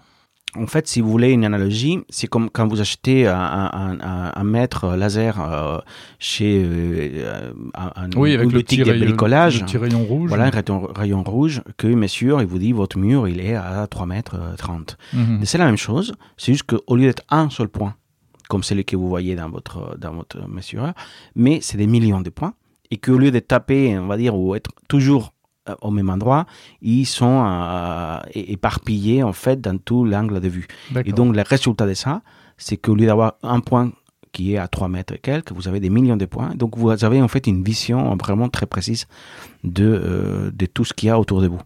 En 0.55 0.67
fait, 0.67 0.87
si 0.87 1.01
vous 1.01 1.09
voulez 1.09 1.31
une 1.31 1.45
analogie, 1.45 1.99
c'est 2.09 2.27
comme 2.27 2.49
quand 2.49 2.67
vous 2.67 2.79
achetez 2.79 3.27
un, 3.27 3.35
un, 3.39 3.99
un, 3.99 4.31
un 4.35 4.43
mètre 4.43 4.95
laser 4.95 5.39
euh, 5.41 5.79
chez 6.19 6.61
euh, 6.63 7.51
Oui, 8.15 8.33
avec 8.33 8.45
une 8.45 8.51
le 8.51 8.57
boutique 8.59 8.79
petit, 8.79 8.87
de 8.87 8.91
rayon, 8.93 9.05
bricolage. 9.07 9.59
le 9.59 9.65
petit 9.65 9.77
rayon 9.77 10.03
rouge. 10.03 10.29
Voilà 10.29 10.45
un 10.45 10.49
rayon, 10.51 10.87
rayon 10.93 11.23
rouge 11.23 11.61
que 11.77 11.87
mesure 11.87 12.41
et 12.41 12.45
vous 12.45 12.59
dit 12.59 12.71
votre 12.71 12.97
mur 12.97 13.27
il 13.27 13.39
est 13.39 13.55
à 13.55 13.87
3 13.87 14.05
mètres 14.05 14.35
euh, 14.39 14.55
30. 14.55 14.97
Mhm. 15.13 15.39
Et 15.41 15.45
C'est 15.45 15.57
la 15.57 15.65
même 15.65 15.77
chose, 15.77 16.13
c'est 16.37 16.51
juste 16.53 16.63
qu'au 16.69 16.95
lieu 16.95 17.05
d'être 17.07 17.23
un 17.29 17.49
seul 17.49 17.67
point, 17.67 17.95
comme 18.47 18.63
celui 18.63 18.85
que 18.85 18.95
vous 18.95 19.09
voyez 19.09 19.35
dans 19.35 19.49
votre, 19.49 19.97
dans 19.97 20.13
votre 20.13 20.47
mesureur, 20.47 20.93
mais 21.35 21.59
c'est 21.61 21.77
des 21.77 21.87
millions 21.87 22.21
de 22.21 22.29
points, 22.29 22.53
et 22.91 22.97
qu'au 22.97 23.17
lieu 23.17 23.31
de 23.31 23.39
taper, 23.39 23.97
on 23.97 24.05
va 24.07 24.17
dire, 24.17 24.35
ou 24.37 24.53
être 24.53 24.69
toujours 24.87 25.25
euh, 25.27 25.32
au 25.81 25.91
même 25.91 26.09
endroit, 26.09 26.45
ils 26.81 27.05
sont 27.05 27.43
euh, 27.45 28.19
éparpillés 28.33 29.23
en 29.23 29.33
fait 29.33 29.61
dans 29.61 29.77
tout 29.77 30.05
l'angle 30.05 30.39
de 30.39 30.49
vue. 30.49 30.67
Et 31.05 31.11
donc 31.13 31.35
le 31.35 31.41
résultat 31.41 31.87
de 31.87 31.93
ça, 31.93 32.21
c'est 32.57 32.77
qu'au 32.77 32.95
lieu 32.95 33.05
d'avoir 33.05 33.35
un 33.43 33.59
point 33.59 33.91
qui 34.31 34.53
est 34.53 34.57
à 34.57 34.67
3 34.67 34.87
mètres 34.87 35.13
et 35.13 35.19
quelques, 35.19 35.51
vous 35.51 35.67
avez 35.67 35.79
des 35.79 35.89
millions 35.89 36.17
de 36.17 36.25
points. 36.25 36.53
Donc 36.55 36.77
vous 36.77 36.89
avez 36.89 37.21
en 37.21 37.27
fait 37.27 37.47
une 37.47 37.63
vision 37.63 38.15
vraiment 38.15 38.49
très 38.49 38.65
précise 38.65 39.05
de, 39.63 39.85
euh, 39.85 40.51
de 40.51 40.65
tout 40.65 40.85
ce 40.85 40.93
qu'il 40.93 41.07
y 41.07 41.09
a 41.09 41.19
autour 41.19 41.41
de 41.41 41.47
vous. 41.47 41.61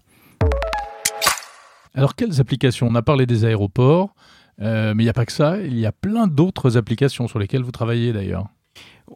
Alors 1.94 2.16
quelles 2.16 2.40
applications? 2.40 2.88
On 2.88 2.96
a 2.96 3.02
parlé 3.02 3.26
des 3.26 3.46
aéroports, 3.46 4.14
euh, 4.62 4.94
mais 4.94 5.04
il 5.04 5.06
n'y 5.06 5.10
a 5.10 5.14
pas 5.14 5.26
que 5.26 5.32
ça. 5.32 5.58
Il 5.60 5.80
y 5.80 5.86
a 5.86 5.92
plein 5.92 6.28
d'autres 6.28 6.78
applications 6.78 7.28
sur 7.28 7.40
lesquelles 7.40 7.64
vous 7.64 7.72
travaillez 7.72 8.14
d'ailleurs. 8.14 8.48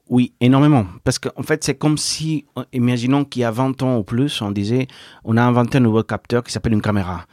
Oui, 0.10 0.34
énormément. 0.40 0.86
Parce 1.04 1.20
qu'en 1.20 1.44
fait, 1.44 1.64
c'est 1.64 1.76
comme 1.76 1.98
si, 1.98 2.46
euh, 2.58 2.64
imaginons 2.74 3.26
qu'il 3.26 3.42
y 3.42 3.46
a 3.46 3.52
20 3.52 3.82
ans 3.84 3.98
ou 3.98 4.04
plus, 4.04 4.42
on 4.42 4.52
disait, 4.52 4.88
on 5.24 5.38
a 5.38 5.44
inventé 5.44 5.78
un 5.78 5.82
nouveau 5.82 6.04
capteur 6.04 6.44
qui 6.44 6.52
s'appelle 6.52 6.74
une 6.74 6.82
caméra. 6.82 7.26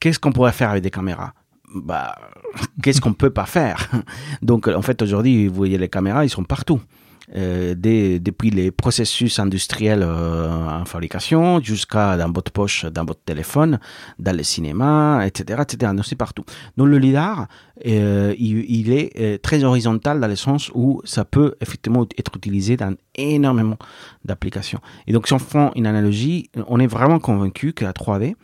Qu'est-ce 0.00 0.18
qu'on 0.18 0.32
pourrait 0.32 0.52
faire 0.52 0.70
avec 0.70 0.82
des 0.82 0.90
caméras? 0.90 1.34
Bah, 1.74 2.14
Qu'est-ce 2.82 3.00
qu'on 3.00 3.12
peut 3.12 3.30
pas 3.30 3.46
faire? 3.46 3.90
Donc, 4.42 4.68
en 4.68 4.82
fait, 4.82 5.00
aujourd'hui, 5.02 5.46
vous 5.46 5.54
voyez 5.54 5.78
les 5.78 5.88
caméras, 5.88 6.24
ils 6.24 6.30
sont 6.30 6.44
partout. 6.44 6.80
Euh, 7.34 7.74
dès- 7.76 8.20
depuis 8.20 8.50
les 8.50 8.70
processus 8.70 9.40
industriels 9.40 10.04
euh, 10.04 10.80
en 10.80 10.84
fabrication 10.84 11.60
jusqu'à 11.60 12.16
dans 12.16 12.30
votre 12.30 12.52
poche, 12.52 12.84
dans 12.84 13.04
votre 13.04 13.22
téléphone, 13.24 13.80
dans 14.20 14.36
le 14.36 14.44
cinéma, 14.44 15.22
etc., 15.26 15.60
etc. 15.62 15.92
Donc, 15.92 16.04
c'est 16.06 16.14
partout. 16.14 16.44
Donc 16.76 16.86
le 16.86 16.98
lidar, 16.98 17.48
euh, 17.86 18.32
il, 18.38 18.64
il 18.70 18.92
est 18.92 19.10
euh, 19.18 19.38
très 19.38 19.64
horizontal 19.64 20.20
dans 20.20 20.28
le 20.28 20.36
sens 20.36 20.70
où 20.74 21.00
ça 21.04 21.24
peut 21.24 21.56
effectivement 21.60 22.06
être 22.16 22.36
utilisé 22.36 22.76
dans 22.76 22.94
énormément 23.16 23.76
d'applications. 24.24 24.78
Et 25.08 25.12
donc 25.12 25.26
si 25.26 25.32
on 25.32 25.40
fait 25.40 25.70
une 25.74 25.86
analogie, 25.86 26.50
on 26.68 26.78
est 26.78 26.86
vraiment 26.86 27.18
convaincu 27.18 27.72
que 27.72 27.84
la 27.84 27.92
3D, 27.92 28.36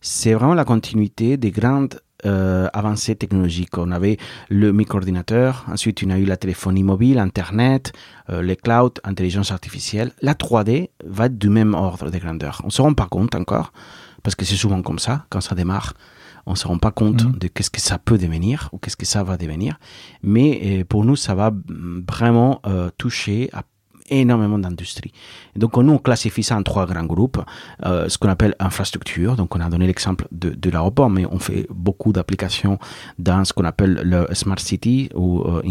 c'est 0.00 0.32
vraiment 0.32 0.54
la 0.54 0.64
continuité 0.64 1.36
des 1.36 1.50
grandes 1.50 2.00
euh, 2.26 2.68
avancées 2.72 3.16
technologiques. 3.16 3.76
On 3.78 3.90
avait 3.90 4.16
le 4.48 4.72
micro-ordinateur, 4.72 5.64
ensuite 5.70 6.02
on 6.06 6.10
a 6.10 6.18
eu 6.18 6.24
la 6.24 6.36
téléphonie 6.36 6.82
mobile, 6.82 7.18
Internet, 7.18 7.92
euh, 8.30 8.42
les 8.42 8.56
clouds, 8.56 8.94
intelligence 9.04 9.50
artificielle. 9.52 10.12
La 10.22 10.34
3D 10.34 10.90
va 11.04 11.26
être 11.26 11.38
du 11.38 11.48
même 11.48 11.74
ordre 11.74 12.10
de 12.10 12.18
grandeur. 12.18 12.60
On 12.64 12.66
ne 12.68 12.72
se 12.72 12.82
rend 12.82 12.94
pas 12.94 13.06
compte 13.06 13.34
encore, 13.34 13.72
parce 14.22 14.34
que 14.34 14.44
c'est 14.44 14.56
souvent 14.56 14.82
comme 14.82 14.98
ça, 14.98 15.24
quand 15.30 15.40
ça 15.40 15.54
démarre, 15.54 15.94
on 16.46 16.52
ne 16.52 16.56
se 16.56 16.66
rend 16.66 16.78
pas 16.78 16.90
compte 16.90 17.24
Mhm. 17.24 17.38
de 17.38 17.48
qu'est-ce 17.48 17.70
que 17.70 17.80
ça 17.80 17.98
peut 17.98 18.16
devenir 18.18 18.68
ou 18.72 18.78
qu'est-ce 18.78 18.96
que 18.96 19.06
ça 19.06 19.22
va 19.22 19.36
devenir. 19.36 19.78
Mais 20.22 20.60
euh, 20.80 20.84
pour 20.84 21.04
nous, 21.04 21.16
ça 21.16 21.34
va 21.34 21.52
vraiment 22.08 22.60
euh, 22.66 22.90
toucher 22.96 23.50
à 23.52 23.62
énormément 24.10 24.58
d'industries. 24.58 25.12
Donc 25.56 25.76
nous, 25.76 25.92
on 25.92 25.98
classifie 25.98 26.42
ça 26.42 26.56
en 26.56 26.62
trois 26.62 26.86
grands 26.86 27.04
groupes, 27.04 27.40
euh, 27.84 28.08
ce 28.08 28.18
qu'on 28.18 28.28
appelle 28.28 28.54
infrastructure. 28.58 29.36
Donc 29.36 29.54
on 29.56 29.60
a 29.60 29.68
donné 29.68 29.86
l'exemple 29.86 30.26
de, 30.32 30.50
de 30.50 30.70
l'aéroport, 30.70 31.10
mais 31.10 31.24
on 31.26 31.38
fait 31.38 31.66
beaucoup 31.70 32.12
d'applications 32.12 32.78
dans 33.18 33.44
ce 33.44 33.52
qu'on 33.52 33.64
appelle 33.64 34.00
le 34.04 34.26
smart 34.34 34.58
city 34.58 35.08
ou 35.14 35.42
euh, 35.42 35.62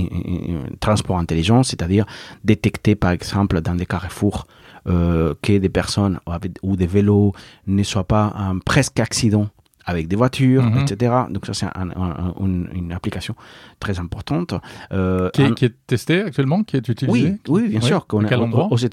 transport 0.79 1.17
intelligent, 1.17 1.63
c'est-à-dire 1.63 2.05
détecter 2.43 2.96
par 2.96 3.12
exemple 3.12 3.62
dans 3.62 3.75
des 3.75 3.86
carrefours 3.86 4.48
euh, 4.88 5.34
que 5.41 5.58
des 5.58 5.69
personnes 5.69 6.19
ou 6.63 6.75
des 6.75 6.88
vélos 6.88 7.34
ne 7.67 7.84
soient 7.84 8.08
pas 8.08 8.34
presque 8.65 9.00
accident 9.00 9.50
avec 9.89 10.08
des 10.08 10.15
voitures, 10.15 10.63
Mhm. 10.63 10.79
etc. 10.79 11.13
Donc 11.29 11.46
ça 11.46 11.53
c'est 11.53 11.65
un- 11.65 11.89
un- 11.96 12.15
un- 12.25 12.34
une, 12.39 12.69
application 12.93 13.36
très 13.79 14.00
importante. 14.00 14.53
Euh, 14.91 15.29
Qui 15.34 15.41
est, 15.41 15.46
un- 15.46 15.53
qui 15.53 15.65
est 15.65 15.75
testé 15.88 16.22
actuellement, 16.22 16.63
qui 16.63 16.77
est 16.77 16.88
utilisé 16.88 17.12
oui, 17.29 17.38
oui, 17.48 17.67
bien 17.69 17.79
Oui. 17.81 17.86
sûr. 17.86 18.05
a- 18.41 18.46
endroit 18.46 18.67
aux 18.72 18.84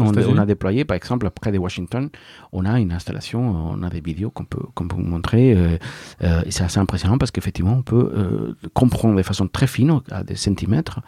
on, 0.00 0.12
États-Unis 0.12 0.34
on 0.34 0.38
a 0.38 0.46
déployé, 0.46 0.84
par 0.84 0.96
exemple, 0.96 1.28
près 1.30 1.52
de 1.52 1.58
Washington, 1.58 2.08
on 2.52 2.64
a 2.64 2.78
une 2.80 2.92
installation, 2.92 3.40
on 3.72 3.82
a 3.82 3.88
des 3.90 4.00
vidéos 4.00 4.30
qu'on 4.30 4.44
peut, 4.44 4.62
qu'on 4.74 4.88
peut 4.88 4.96
vous 4.96 5.02
montrer. 5.02 5.54
euh, 5.54 5.78
euh, 6.22 6.42
et 6.46 6.50
c'est 6.50 6.64
assez 6.64 6.78
impressionnant 6.78 7.18
parce 7.18 7.30
qu'effectivement, 7.30 7.74
on 7.74 7.82
peut 7.82 8.12
euh, 8.16 8.54
comprendre 8.74 9.16
de 9.16 9.22
façon 9.22 9.48
très 9.48 9.66
fine, 9.66 10.00
à 10.10 10.22
des 10.24 10.36
centimètres, 10.36 11.00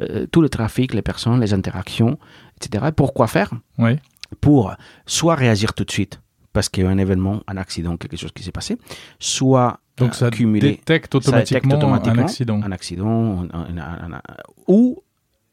euh, 0.00 0.26
tout 0.30 0.40
le 0.40 0.48
trafic, 0.48 0.94
les 0.94 1.02
personnes, 1.02 1.40
les 1.40 1.52
interactions, 1.54 2.18
etc. 2.56 2.86
Et 2.88 2.92
pourquoi 2.92 3.26
faire 3.26 3.50
Oui. 3.78 3.96
Pour 4.40 4.74
soit 5.06 5.34
réagir 5.36 5.74
tout 5.74 5.84
de 5.84 5.90
suite 5.90 6.20
parce 6.54 6.70
qu'il 6.70 6.82
y 6.82 6.86
a 6.86 6.88
eu 6.88 6.92
un 6.92 6.96
événement, 6.98 7.42
un 7.46 7.58
accident, 7.58 7.98
quelque 7.98 8.16
chose 8.16 8.32
qui 8.32 8.42
s'est 8.42 8.52
passé, 8.52 8.78
soit 9.18 9.80
Donc 9.98 10.10
euh, 10.10 10.14
ça 10.14 10.30
cumuler 10.30 10.70
détecte 10.70 11.12
ça 11.12 11.18
automatiquement, 11.18 11.58
détecte 11.60 11.74
automatiquement 11.74 12.22
un 12.22 12.24
accident. 12.24 12.60
un 12.62 12.72
accident, 12.72 13.42
un- 13.52 14.12
un- 14.14 14.22
ou 14.68 15.02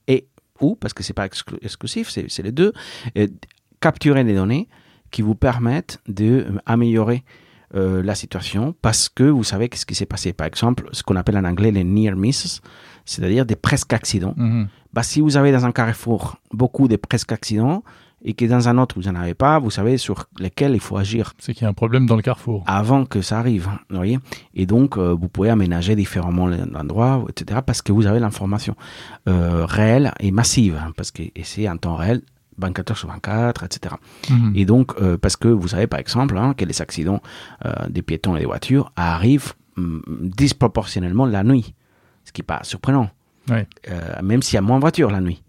et 0.07 0.27
ou 0.61 0.75
parce 0.75 0.93
que 0.93 1.03
c'est 1.03 1.13
pas 1.13 1.25
exclu- 1.27 1.57
exclusif, 1.61 2.09
c'est 2.09 2.43
les 2.43 2.51
deux, 2.53 2.71
capturer 3.79 4.23
des 4.23 4.35
données 4.35 4.67
qui 5.09 5.21
vous 5.21 5.35
permettent 5.35 5.99
de 6.07 6.45
euh, 6.69 7.17
euh, 7.73 8.03
la 8.03 8.15
situation 8.15 8.75
parce 8.81 9.09
que 9.09 9.23
vous 9.23 9.43
savez 9.43 9.69
qu'est-ce 9.69 9.85
qui 9.85 9.95
s'est 9.95 10.05
passé. 10.05 10.33
Par 10.33 10.45
exemple, 10.47 10.89
ce 10.91 11.03
qu'on 11.03 11.15
appelle 11.15 11.37
en 11.37 11.45
anglais 11.45 11.71
les 11.71 11.83
near 11.83 12.15
misses, 12.15 12.61
c'est-à-dire 13.05 13.45
des 13.45 13.55
presque 13.55 13.93
accidents. 13.93 14.33
Mhm. 14.37 14.67
Bah, 14.93 15.03
si 15.03 15.21
vous 15.21 15.37
avez 15.37 15.51
dans 15.53 15.65
un 15.65 15.71
carrefour 15.71 16.37
beaucoup 16.51 16.87
de 16.87 16.97
presque 16.97 17.31
accidents 17.31 17.81
et 18.23 18.33
que 18.33 18.45
dans 18.45 18.67
un 18.69 18.77
autre 18.77 18.95
vous 18.99 19.09
n'en 19.11 19.19
avez 19.19 19.33
pas, 19.33 19.59
vous 19.59 19.71
savez 19.71 19.97
sur 19.97 20.25
lesquels 20.39 20.73
il 20.73 20.79
faut 20.79 20.97
agir 20.97 21.33
C'est 21.39 21.53
qu'il 21.53 21.63
y 21.63 21.65
a 21.65 21.69
un 21.69 21.73
problème 21.73 22.05
dans 22.05 22.15
le 22.15 22.21
carrefour. 22.21 22.63
avant 22.67 23.05
que 23.05 23.21
ça 23.21 23.39
arrive, 23.39 23.67
vous 23.89 23.95
voyez. 23.97 24.19
Et 24.53 24.65
donc, 24.65 24.97
euh, 24.97 25.15
vous 25.19 25.27
pouvez 25.29 25.49
aménager 25.49 25.95
différemment 25.95 26.47
l'endroit, 26.47 27.25
etc., 27.29 27.61
parce 27.65 27.81
que 27.81 27.91
vous 27.91 28.05
avez 28.05 28.19
l'information 28.19 28.75
euh, 29.27 29.65
réelle 29.65 30.13
et 30.19 30.31
massive, 30.31 30.79
hein, 30.81 30.91
parce 30.95 31.11
que 31.11 31.23
et 31.23 31.43
c'est 31.43 31.67
en 31.67 31.77
temps 31.77 31.95
réel, 31.95 32.21
24 32.57 32.91
heures 32.91 32.97
sur 32.97 33.07
24, 33.07 33.63
etc. 33.63 33.95
Mhm. 34.29 34.51
Et 34.55 34.65
donc, 34.65 34.93
euh, 35.01 35.17
parce 35.17 35.35
que 35.35 35.47
vous 35.47 35.69
savez, 35.69 35.87
par 35.87 35.99
exemple, 35.99 36.37
hein, 36.37 36.53
que 36.55 36.65
les 36.65 36.81
accidents 36.81 37.21
des 37.89 38.01
piétons 38.01 38.35
et 38.35 38.39
des 38.41 38.45
voitures 38.45 38.91
arrivent 38.95 39.53
hum, 39.77 40.01
disproportionnellement 40.07 41.25
la 41.25 41.43
nuit, 41.43 41.73
ce 42.25 42.31
qui 42.31 42.41
n'est 42.41 42.45
pas 42.45 42.59
surprenant, 42.63 43.09
Ouais. 43.49 43.67
Même 44.21 44.43
s'il 44.43 44.53
y 44.55 44.57
a 44.59 44.61
moins 44.61 44.77
de 44.77 44.81
voitures 44.81 45.09
la 45.09 45.19
nuit. 45.19 45.41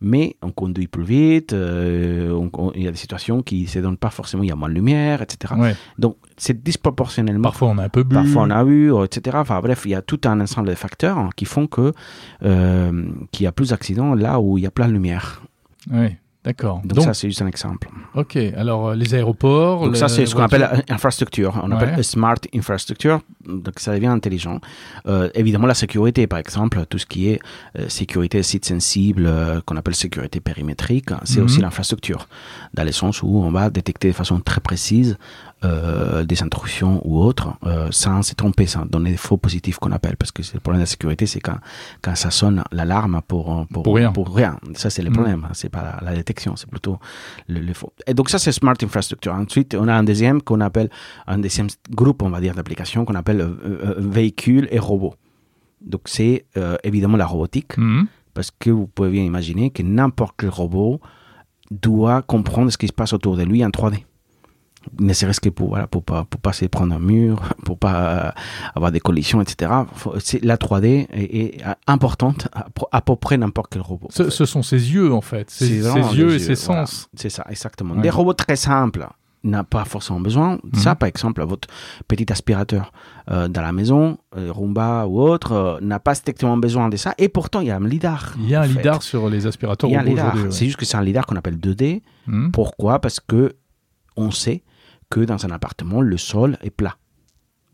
Mais 0.00 0.36
on 0.42 0.50
conduit 0.50 0.86
plus 0.86 1.04
vite, 1.04 1.52
euh, 1.52 2.48
il 2.74 2.82
y 2.82 2.88
a 2.88 2.90
des 2.90 2.96
situations 2.96 3.42
qui 3.42 3.62
ne 3.62 3.66
se 3.66 3.78
donnent 3.78 3.96
pas 3.98 4.10
forcément, 4.10 4.42
il 4.42 4.48
y 4.48 4.52
a 4.52 4.56
moins 4.56 4.68
de 4.68 4.74
lumière, 4.74 5.20
etc. 5.20 5.54
Ouais. 5.58 5.74
Donc, 5.98 6.16
c'est 6.36 6.62
disproportionnellement. 6.62 7.42
Parfois 7.42 7.68
on 7.68 7.78
a 7.78 7.84
un 7.84 7.88
peu 7.88 8.02
bu. 8.02 8.14
Parfois 8.14 8.42
on 8.42 8.50
a 8.50 8.64
eu, 8.64 8.92
etc. 9.04 9.36
Enfin 9.38 9.60
bref, 9.60 9.82
il 9.84 9.90
y 9.90 9.94
a 9.94 10.02
tout 10.02 10.20
un 10.24 10.40
ensemble 10.40 10.68
de 10.68 10.74
facteurs 10.74 11.18
hein, 11.18 11.30
qui 11.36 11.44
font 11.44 11.66
que 11.66 11.92
euh, 12.42 13.04
qu'il 13.30 13.44
y 13.44 13.46
a 13.46 13.52
plus 13.52 13.70
d'accidents 13.70 14.14
là 14.14 14.40
où 14.40 14.56
il 14.56 14.64
y 14.64 14.66
a 14.66 14.70
plein 14.70 14.88
de 14.88 14.92
lumière. 14.92 15.42
Oui, 15.90 16.16
d'accord. 16.44 16.80
Donc, 16.84 16.94
Donc, 16.94 17.04
ça 17.04 17.14
c'est 17.14 17.28
juste 17.28 17.42
un 17.42 17.46
exemple. 17.46 17.88
ok. 18.14 18.36
Alors 18.56 18.88
euh, 18.88 18.94
les 18.94 19.14
aéroports. 19.14 19.84
Donc 19.84 19.96
ça 19.96 20.08
c'est 20.08 20.26
ce 20.26 20.34
qu'on 20.34 20.42
appelle 20.42 20.84
infrastructure. 20.88 21.60
On 21.62 21.70
appelle 21.70 21.94
Ouais. 21.96 22.02
smart 22.02 22.36
infrastructure 22.54 23.20
donc 23.46 23.78
ça 23.78 23.94
devient 23.94 24.06
intelligent. 24.06 24.60
Euh, 25.06 25.28
évidemment, 25.34 25.66
la 25.66 25.74
sécurité, 25.74 26.26
par 26.26 26.38
exemple, 26.38 26.84
tout 26.88 26.98
ce 26.98 27.06
qui 27.06 27.28
est 27.30 27.40
euh, 27.78 27.88
sécurité 27.88 28.42
site 28.42 28.64
sensible, 28.66 29.24
euh, 29.26 29.60
qu'on 29.64 29.76
appelle 29.76 29.94
sécurité 29.94 30.40
périmétrique, 30.40 31.08
c'est 31.24 31.40
aussi 31.40 31.56
Mhm. 31.56 31.62
l'infrastructure, 31.64 32.28
dans 32.74 32.84
le 32.84 32.92
sens 32.92 33.22
où 33.22 33.28
on 33.42 33.50
va 33.50 33.70
détecter 33.70 34.08
de 34.08 34.12
façon 34.14 34.38
très 34.40 34.60
précise 34.60 35.16
euh, 35.64 36.24
des 36.24 36.42
intrusions 36.42 37.00
ou 37.04 37.20
autres, 37.22 37.48
euh, 37.66 37.88
sans 37.90 38.22
se 38.22 38.34
tromper, 38.34 38.66
sans 38.66 38.86
donner 38.86 39.10
des 39.10 39.16
faux 39.16 39.36
positifs 39.36 39.78
qu'on 39.78 39.92
appelle, 39.92 40.16
parce 40.16 40.32
que 40.32 40.42
c'est 40.42 40.54
le 40.54 40.60
problème 40.60 40.80
de 40.80 40.84
la 40.84 40.86
sécurité, 40.86 41.26
c'est 41.26 41.40
quand, 41.40 41.58
quand 42.02 42.14
ça 42.14 42.30
sonne 42.30 42.64
l'alarme 42.72 43.20
pour, 43.28 43.66
pour, 43.72 43.82
Pour 43.82 43.94
rien. 43.96 44.12
Pour 44.12 44.34
rien. 44.34 44.58
Ça, 44.74 44.88
c'est 44.90 45.02
le 45.02 45.10
Mhm. 45.10 45.14
problème. 45.16 45.48
C'est 45.52 45.68
pas 45.68 45.82
la, 45.82 46.10
la 46.10 46.16
détection, 46.16 46.56
c'est 46.56 46.68
plutôt 46.70 46.98
le, 47.48 47.60
le 47.60 47.74
faux. 47.74 47.92
Et 48.06 48.14
donc 48.14 48.30
ça, 48.30 48.38
c'est 48.38 48.52
Smart 48.52 48.76
Infrastructure. 48.82 49.32
Ensuite, 49.34 49.74
on 49.74 49.86
a 49.88 49.94
un 49.94 50.02
deuxième 50.04 50.40
qu'on 50.42 50.60
appelle, 50.60 50.88
un 51.26 51.38
deuxième 51.38 51.68
groupe, 51.90 52.22
on 52.22 52.30
va 52.30 52.40
dire, 52.40 52.54
d'applications 52.54 53.04
qu'on 53.04 53.14
appelle 53.14 53.40
euh, 53.42 53.56
euh, 53.64 53.94
véhicules 53.98 54.66
et 54.70 54.78
robots. 54.78 55.14
Donc 55.82 56.02
c'est 56.06 56.46
euh, 56.56 56.76
évidemment 56.84 57.16
la 57.18 57.26
robotique, 57.26 57.76
Mhm. 57.78 58.06
parce 58.34 58.50
que 58.50 58.70
vous 58.70 58.86
pouvez 58.86 59.10
bien 59.10 59.24
imaginer 59.24 59.70
que 59.70 59.82
n'importe 59.82 60.34
quel 60.38 60.50
robot 60.50 61.00
doit 61.70 62.22
comprendre 62.22 62.70
ce 62.70 62.78
qui 62.78 62.86
se 62.88 62.92
passe 62.92 63.12
autour 63.12 63.36
de 63.36 63.42
lui 63.44 63.64
en 63.64 63.70
3D. 63.70 64.04
Ne 64.98 65.12
serait-ce 65.12 65.40
que 65.40 65.50
pour, 65.50 65.68
voilà, 65.68 65.86
pour 65.86 66.02
pas, 66.02 66.24
pour 66.24 66.40
pas 66.40 66.52
se 66.54 66.64
prendre 66.64 66.94
un 66.94 66.98
mur, 66.98 67.42
pour 67.64 67.78
pas 67.78 67.94
euh, 68.28 68.30
avoir 68.74 68.90
des 68.90 69.00
collisions, 69.00 69.40
etc. 69.42 69.70
La 70.42 70.56
3D 70.56 71.06
est, 71.12 71.36
est, 71.58 71.62
importante 71.86 72.48
à, 72.52 72.66
à 72.90 73.00
peu 73.02 73.14
près 73.16 73.36
n'importe 73.36 73.72
quel 73.72 73.82
robot. 73.82 74.08
Ce, 74.10 74.30
ce 74.30 74.44
sont 74.46 74.62
ses 74.62 74.92
yeux, 74.92 75.12
en 75.12 75.20
fait. 75.20 75.50
Ses, 75.50 75.82
ses 75.82 76.16
yeux 76.16 76.34
et 76.34 76.38
ses 76.38 76.54
voilà. 76.54 76.86
sens. 76.86 77.08
C'est 77.14 77.28
ça, 77.30 77.44
exactement. 77.50 77.94
Ouais. 77.94 78.00
Des 78.02 78.10
robots 78.10 78.32
très 78.32 78.56
simples 78.56 79.06
n'a 79.44 79.64
pas 79.64 79.84
forcément 79.84 80.20
besoin. 80.20 80.58
Ça, 80.74 80.90
Mhm. 80.90 80.96
par 80.96 81.08
exemple, 81.08 81.42
votre 81.44 81.68
petit 82.08 82.30
aspirateur 82.30 82.92
euh, 83.30 83.48
dans 83.48 83.62
la 83.62 83.72
maison, 83.72 84.18
euh, 84.36 84.50
Roomba 84.52 85.06
ou 85.06 85.20
autre, 85.20 85.52
euh, 85.52 85.78
n'a 85.80 85.98
pas 86.00 86.14
strictement 86.14 86.56
besoin 86.58 86.88
de 86.88 86.96
ça. 86.96 87.14
Et 87.16 87.28
pourtant, 87.28 87.60
il 87.60 87.68
y 87.68 87.70
a 87.70 87.76
un 87.76 87.86
lidar. 87.86 88.34
Il 88.38 88.48
y 88.48 88.54
a 88.54 88.60
un 88.62 88.64
fait. 88.64 88.78
lidar 88.78 89.02
sur 89.02 89.28
les 89.30 89.46
aspirateurs 89.46 89.88
Il 89.88 89.92
y 89.92 89.96
a 89.96 90.00
un 90.00 90.04
lidar. 90.04 90.34
ouais. 90.34 90.50
C'est 90.50 90.64
juste 90.66 90.76
que 90.78 90.84
c'est 90.84 90.96
un 90.96 91.02
lidar 91.02 91.24
qu'on 91.26 91.36
appelle 91.36 91.58
2D. 91.58 92.02
Mhm. 92.26 92.50
Pourquoi? 92.50 92.98
Parce 92.98 93.20
que 93.20 93.54
on 94.16 94.30
sait 94.30 94.62
que 95.10 95.20
dans 95.20 95.44
un 95.44 95.50
appartement, 95.50 96.00
le 96.00 96.16
sol 96.16 96.56
est 96.62 96.70
plat. 96.70 96.96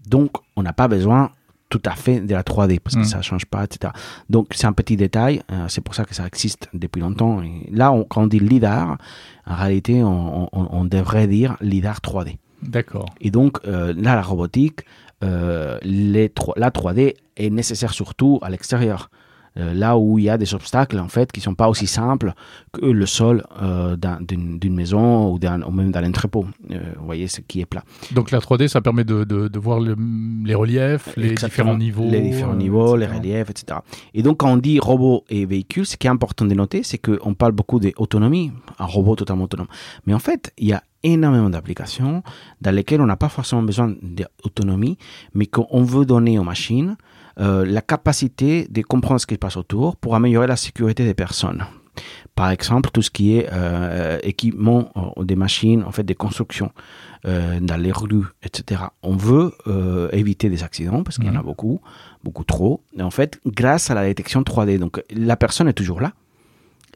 Donc, 0.09 0.31
on 0.57 0.63
n'a 0.63 0.73
pas 0.73 0.89
besoin 0.89 1.31
tout 1.69 1.83
à 1.85 1.93
fait 1.97 2.21
de 2.21 2.33
la 2.33 2.43
3D 2.45 2.79
parce 2.79 2.95
que 2.95 3.01
Mm. 3.01 3.05
ça 3.05 3.23
change 3.23 3.45
pas, 3.47 3.65
etc. 3.65 3.93
Donc, 4.31 4.49
c'est 4.55 4.67
un 4.67 4.73
petit 4.73 4.97
détail. 4.97 5.43
euh, 5.51 5.67
c'est 5.69 5.81
pour 5.81 5.95
ça 5.97 6.05
que 6.05 6.15
ça 6.15 6.27
existe 6.27 6.69
depuis 6.75 7.01
longtemps. 7.01 7.43
Et 7.43 7.69
là, 7.73 7.91
on- 7.93 8.05
quand 8.05 8.23
on 8.23 8.27
dit 8.29 8.39
lidar, 8.39 8.99
en 9.47 9.55
réalité, 9.57 10.03
on, 10.05 10.45
on- 10.45 10.69
on 10.79 10.85
devrait 10.85 11.27
dire 11.27 11.57
lidar 11.61 12.01
3D. 12.01 12.39
D'accord. 12.63 13.07
Et 13.21 13.31
donc, 13.31 13.59
euh, 13.67 13.93
là, 13.97 14.15
la 14.15 14.23
robotique, 14.23 14.81
euh, 15.25 15.79
les 15.83 16.33
la 16.57 16.71
3D 16.71 17.17
est 17.37 17.51
nécessaire 17.51 17.93
surtout 17.93 18.39
à 18.43 18.49
l'extérieur. 18.51 19.11
Euh, 19.59 19.73
là 19.73 19.97
où 19.97 20.19
il 20.19 20.25
y 20.25 20.29
a 20.31 20.37
des 20.37 20.55
obstacles, 20.55 20.99
en 20.99 21.09
fait, 21.09 21.33
qui 21.33 21.41
sont 21.41 21.55
pas 21.55 21.69
aussi 21.69 21.87
simples 21.87 22.35
que 22.73 22.85
le 22.85 23.07
sol 23.07 23.43
euh, 23.63 23.97
d'un- 23.97 24.19
d'une 24.21 24.75
maison 24.75 25.33
ou, 25.33 25.39
même 25.73 25.91
dans 25.93 26.01
l'entrepôt. 26.01 26.45
Euh, 26.71 26.79
vous 26.99 27.07
voyez, 27.07 27.27
ce 27.27 27.41
qui 27.41 27.61
est 27.61 27.67
plat. 27.67 27.83
Donc 28.13 28.31
la 28.31 28.39
3D, 28.41 28.69
ça 28.69 28.81
permet 28.81 29.05
de, 29.05 29.25
de, 29.25 29.49
de 29.49 29.59
voir 29.59 29.81
le- 29.81 29.97
les 30.45 30.55
reliefs, 30.55 31.15
les 31.17 31.31
Exactement. 31.31 31.75
différents 31.75 31.79
niveaux. 31.79 32.11
Les 32.11 32.21
différents 32.21 32.55
niveaux, 32.55 32.97
les 32.97 33.07
reliefs, 33.07 33.49
etc. 33.51 33.79
Et 34.15 34.23
donc, 34.23 34.39
quand 34.39 34.51
on 34.53 34.57
dit 34.59 34.79
robot 34.79 35.25
et 35.31 35.47
véhicule, 35.47 35.87
ce 35.87 35.97
qui 35.97 36.07
est 36.07 36.11
important 36.11 36.45
de 36.45 36.55
noter, 36.55 36.83
c'est 36.83 36.99
qu'on 36.99 37.33
parle 37.35 37.53
beaucoup 37.53 37.81
d'autonomie, 37.81 38.53
un 38.79 38.85
robot 38.85 39.17
totalement 39.17 39.45
autonome. 39.45 39.69
Mais 40.07 40.13
en 40.15 40.19
fait, 40.19 40.53
il 40.59 40.69
y 40.69 40.73
a 40.75 40.83
énormément 41.03 41.49
d'applications 41.51 42.23
dans 42.61 42.75
lesquelles 42.75 43.01
on 43.01 43.07
n'a 43.07 43.17
pas 43.17 43.29
forcément 43.29 43.63
besoin 43.63 43.95
d'autonomie, 44.03 44.99
mais 45.35 45.47
qu'on 45.47 45.83
veut 45.83 46.05
donner 46.05 46.39
aux 46.39 46.45
machines 46.45 46.97
euh, 47.39 47.65
la 47.67 47.81
capacité 47.83 48.67
de 48.71 48.83
comprendre 48.83 49.21
ce 49.21 49.27
qui 49.27 49.35
se 49.35 49.39
passe 49.39 49.57
autour 49.57 49.97
pour 49.97 50.15
améliorer 50.15 50.47
la 50.47 50.57
sécurité 50.57 51.05
des 51.05 51.15
personnes. 51.15 51.65
Par 52.35 52.51
exemple, 52.51 52.91
tout 52.93 53.01
ce 53.01 53.11
qui 53.11 53.37
est 53.39 53.49
euh, 53.53 54.19
équipement 54.23 54.91
euh, 55.19 55.25
des 55.25 55.37
machines, 55.37 55.83
en 55.85 55.91
fait, 55.93 56.03
des 56.03 56.15
constructions 56.15 56.71
euh, 57.27 57.59
dans 57.61 57.79
les 57.79 57.93
rues, 57.93 58.27
etc. 58.43 58.83
On 59.03 59.17
veut 59.17 59.53
euh, 59.67 60.11
éviter 60.13 60.51
des 60.51 60.63
accidents 60.63 61.03
parce 61.03 61.17
qu'il 61.17 61.27
y 61.27 61.31
en 61.31 61.37
a 61.37 61.39
Mhm. 61.39 61.45
beaucoup, 61.47 61.81
beaucoup 62.23 62.45
trop. 62.45 62.83
Et 62.99 63.03
en 63.03 63.11
fait, 63.11 63.41
grâce 63.47 63.91
à 63.91 63.95
la 63.95 64.05
détection 64.05 64.43
3D, 64.43 64.79
donc 64.79 65.03
la 65.11 65.37
personne 65.37 65.69
est 65.69 65.73
toujours 65.73 66.01
là 66.03 66.13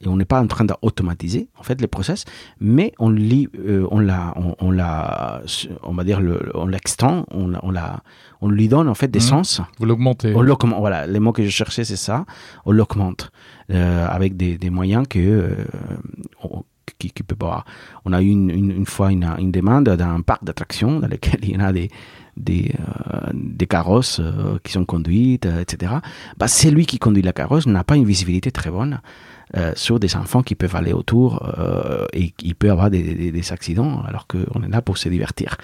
et 0.03 0.09
on 0.09 0.17
n'est 0.17 0.25
pas 0.25 0.41
en 0.41 0.47
train 0.47 0.65
d'automatiser 0.65 1.49
en 1.59 1.63
fait 1.63 1.81
les 1.81 1.87
process, 1.87 2.25
mais 2.59 2.93
on 2.99 3.11
lit, 3.11 3.49
euh, 3.59 3.87
on 3.91 3.99
la, 4.01 4.33
on, 4.37 4.55
on 4.61 4.71
la, 4.71 5.43
on 5.83 5.93
va 5.93 6.05
dire 6.05 6.21
le, 6.21 6.51
on 6.55 6.67
l'extend, 6.67 7.27
on, 7.31 7.53
on 7.63 7.71
la, 7.71 8.03
on 8.41 8.49
lui 8.49 8.69
donne 8.69 8.89
en 8.89 8.95
fait 8.95 9.09
des 9.09 9.19
Mhm. 9.19 9.25
sens. 9.27 9.61
Vous 9.79 9.85
l'augmentez. 9.87 10.35
On 10.35 10.41
l'augmente, 10.43 10.79
voilà, 10.81 11.07
les 11.07 11.21
mots 11.21 11.33
que 11.33 11.45
je 11.45 11.51
cherchais, 11.51 11.85
c'est 11.85 11.97
ça. 11.97 12.25
On 12.65 12.73
l'augmente 12.73 13.31
euh, 13.71 14.07
avec 14.09 14.37
des, 14.37 14.57
des 14.57 14.71
moyens 14.71 15.07
que 15.09 15.19
euh, 15.19 15.55
on, 16.43 16.65
qui, 16.99 17.11
qui 17.11 17.23
peut 17.23 17.37
pas. 17.37 17.65
On 18.05 18.13
a 18.13 18.21
eu 18.23 18.29
une, 18.29 18.51
une, 18.51 18.71
une 18.71 18.87
fois 18.87 19.13
une, 19.13 19.25
une 19.39 19.53
demande 19.53 19.85
d'un 19.91 20.21
parc 20.23 20.45
d'attractions 20.45 20.99
dans 21.01 21.09
lequel 21.09 21.41
il 21.43 21.57
y 21.57 21.61
a 21.61 21.73
des 21.73 21.91
des, 22.37 22.73
euh, 23.13 23.19
des 23.35 23.67
carrosses 23.67 24.19
euh, 24.21 24.57
qui 24.65 24.73
sont 24.73 24.87
conduites, 24.87 25.45
euh, 25.45 25.61
etc. 25.61 25.93
Bah, 26.39 26.49
c'est 26.49 26.71
lui 26.71 26.87
qui 26.87 26.99
conduit 26.99 27.23
la 27.23 27.33
carrosse 27.35 27.67
n'a 27.67 27.85
pas 27.85 27.97
une 27.97 28.07
visibilité 28.07 28.51
très 28.51 28.71
bonne 28.71 29.01
euh, 29.57 29.73
sur 29.75 29.99
des 29.99 30.15
enfants 30.17 30.43
qui 30.43 30.55
peuvent 30.55 30.77
aller 30.77 30.93
autour 30.93 31.43
euh, 31.59 32.07
et 32.13 32.33
il 32.43 32.55
peut 32.55 32.71
avoir 32.71 32.91
des, 32.91 33.03
des, 33.03 33.33
des 33.33 33.53
accidents 33.53 34.03
alors 34.07 34.27
qu'on 34.27 34.63
est 34.63 34.69
là 34.69 34.81
pour 34.81 34.97
se 34.97 35.09
divertir. 35.09 35.57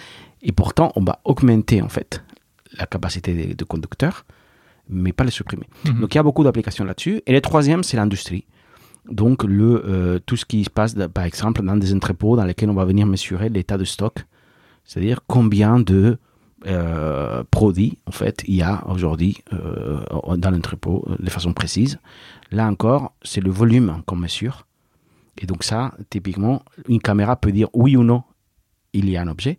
Et 0.42 0.52
pourtant, 0.52 0.92
on 0.96 1.04
va 1.04 1.20
augmenter 1.24 1.82
en 1.82 1.88
fait 1.88 2.22
la 2.78 2.86
capacité 2.86 3.32
de, 3.32 3.54
de 3.54 3.64
conducteur, 3.64 4.24
mais 4.88 5.12
pas 5.12 5.24
les 5.24 5.30
supprimer. 5.30 5.68
Mhm. 5.84 6.00
Donc 6.00 6.14
il 6.14 6.18
y 6.18 6.20
a 6.20 6.22
beaucoup 6.22 6.44
d'applications 6.44 6.84
là-dessus. 6.84 7.22
Et 7.26 7.32
le 7.32 7.40
troisième, 7.40 7.82
c'est 7.82 7.96
l'industrie. 7.96 8.44
Donc 9.08 9.44
le, 9.44 9.84
euh, 9.86 10.18
tout 10.24 10.36
ce 10.36 10.44
qui 10.44 10.64
se 10.64 10.70
passe, 10.70 10.94
par 11.14 11.24
exemple, 11.24 11.62
dans 11.62 11.76
des 11.76 11.94
entrepôts 11.94 12.36
dans 12.36 12.44
lesquels 12.44 12.70
on 12.70 12.74
va 12.74 12.84
venir 12.84 13.06
mesurer 13.06 13.48
l'état 13.48 13.78
de 13.78 13.84
stock, 13.84 14.24
c'est-à-dire 14.84 15.20
combien 15.26 15.78
de 15.78 16.18
euh, 16.66 17.44
produits, 17.50 17.98
en 18.06 18.12
fait, 18.12 18.42
il 18.48 18.56
y 18.56 18.62
a 18.62 18.84
aujourd'hui 18.88 19.38
euh, 19.52 20.00
dans 20.36 20.50
l'entrepôt 20.50 21.06
de 21.18 21.30
façon 21.30 21.52
précise. 21.52 21.98
Là 22.50 22.66
encore, 22.68 23.12
c'est 23.22 23.40
le 23.40 23.50
volume 23.50 24.02
qu'on 24.06 24.16
mesure. 24.16 24.66
Et 25.38 25.46
donc 25.46 25.64
ça, 25.64 25.92
typiquement, 26.10 26.62
une 26.88 27.00
caméra 27.00 27.36
peut 27.36 27.52
dire 27.52 27.68
oui 27.74 27.96
ou 27.96 28.02
non, 28.04 28.22
il 28.92 29.08
y 29.10 29.16
a 29.16 29.22
un 29.22 29.28
objet. 29.28 29.58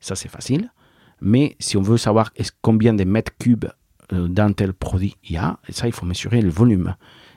Ça, 0.00 0.14
c'est 0.16 0.28
facile. 0.28 0.70
Mais 1.20 1.56
si 1.60 1.76
on 1.76 1.82
veut 1.82 1.96
savoir 1.96 2.32
combien 2.60 2.92
de 2.94 3.04
mètres 3.04 3.32
cubes 3.38 3.66
euh, 4.12 4.28
d'un 4.28 4.52
tel 4.52 4.72
produit 4.74 5.16
il 5.24 5.32
y 5.32 5.36
a, 5.38 5.58
ça, 5.70 5.86
il 5.86 5.92
faut 5.92 6.04
mesurer 6.06 6.40
le 6.42 6.50
volume. 6.50 6.94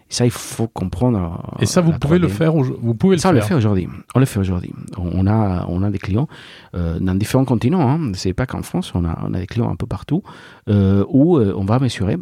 Et 0.09 0.13
ça, 0.13 0.25
il 0.25 0.31
faut 0.31 0.67
comprendre. 0.67 1.45
euh, 1.57 1.61
Et 1.61 1.65
ça, 1.65 1.81
vous 1.81 1.91
pouvez 1.93 2.17
le 2.17 2.27
3D. 2.27 2.31
faire. 2.31 2.53
Vous 2.53 2.95
pouvez 2.95 3.15
le 3.17 3.21
Ça, 3.21 3.29
on 3.29 3.33
le 3.33 3.41
fait 3.41 3.53
aujourd'hui. 3.53 3.87
On 4.15 4.19
le 4.19 4.25
fait 4.25 4.39
aujourd'hui. 4.39 4.73
On 4.97 5.27
a, 5.27 5.65
on 5.67 5.83
a 5.83 5.89
des 5.91 5.99
clients 5.99 6.27
euh, 6.75 6.97
dans 6.99 7.13
différents 7.13 7.45
continents. 7.45 7.87
Hein. 7.89 8.11
C'est 8.13 8.33
pas 8.33 8.45
qu'en 8.45 8.63
France. 8.63 8.93
On 8.95 9.05
a, 9.05 9.19
on 9.23 9.33
a 9.33 9.39
des 9.39 9.47
clients 9.47 9.69
un 9.69 9.75
peu 9.75 9.85
partout 9.85 10.23
euh, 10.69 11.05
où 11.09 11.37
euh, 11.37 11.53
on 11.55 11.65
va 11.65 11.77
mesurer 11.79 12.17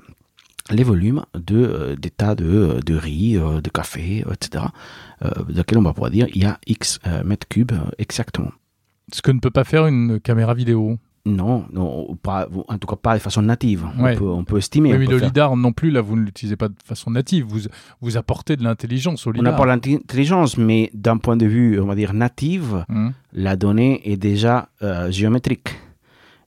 les 0.72 0.84
volumes 0.84 1.24
de 1.36 1.56
euh, 1.58 1.96
des 1.96 2.10
tas 2.10 2.36
de, 2.36 2.80
de 2.86 2.96
riz, 2.96 3.38
euh, 3.38 3.62
de 3.62 3.70
café, 3.70 4.24
euh, 4.28 4.34
etc. 4.34 4.66
Euh, 5.24 5.30
dans 5.50 5.56
lesquels 5.58 5.78
on 5.78 5.84
va 5.84 5.94
pouvoir 5.94 6.12
dire 6.12 6.28
il 6.34 6.42
y 6.42 6.46
a 6.46 6.60
X 6.68 7.00
euh, 7.08 7.24
mètres 7.24 7.48
cubes 7.48 7.72
euh, 7.74 7.90
exactement. 7.98 8.52
Ce 9.14 9.22
que 9.22 9.32
ne 9.32 9.40
peut 9.40 9.52
pas 9.52 9.64
faire 9.64 9.86
une 9.88 10.20
caméra 10.20 10.54
vidéo. 10.54 10.98
Non, 11.28 11.66
non, 11.74 12.16
pas, 12.22 12.48
en 12.68 12.78
tout 12.78 12.86
cas 12.88 12.96
pas 12.98 13.16
de 13.16 13.20
façon 13.20 13.42
native. 13.42 13.84
Ouais. 13.98 14.14
On, 14.14 14.18
peut, 14.20 14.26
on 14.30 14.44
peut 14.44 14.58
estimer. 14.60 14.94
On 14.94 15.00
mais 15.00 15.08
le 15.08 15.18
faire- 15.18 15.28
lidar 15.28 15.56
non 15.58 15.74
plus, 15.74 15.90
là, 15.90 16.00
vous 16.02 16.16
ne 16.16 16.22
l'utilisez 16.22 16.56
pas 16.56 16.68
de 16.68 16.76
façon 16.84 17.10
native. 17.10 17.46
Vous, 17.48 17.62
vous 18.02 18.16
apportez 18.18 18.56
de 18.56 18.64
l'intelligence 18.64 19.26
au 19.26 19.32
On 19.32 19.34
lidar. 19.34 19.52
n'a 19.54 19.58
pas 19.58 19.66
l'intelligence, 19.66 20.56
mais 20.60 20.92
d'un 20.94 21.18
point 21.18 21.36
de 21.36 21.48
vue, 21.48 21.80
on 21.80 21.88
va 21.88 21.96
dire, 21.96 22.14
native, 22.14 22.86
Hum. 22.90 23.14
la 23.34 23.56
donnée 23.56 24.02
est 24.12 24.18
déjà 24.18 24.70
euh, 24.84 25.10
géométrique. 25.10 25.70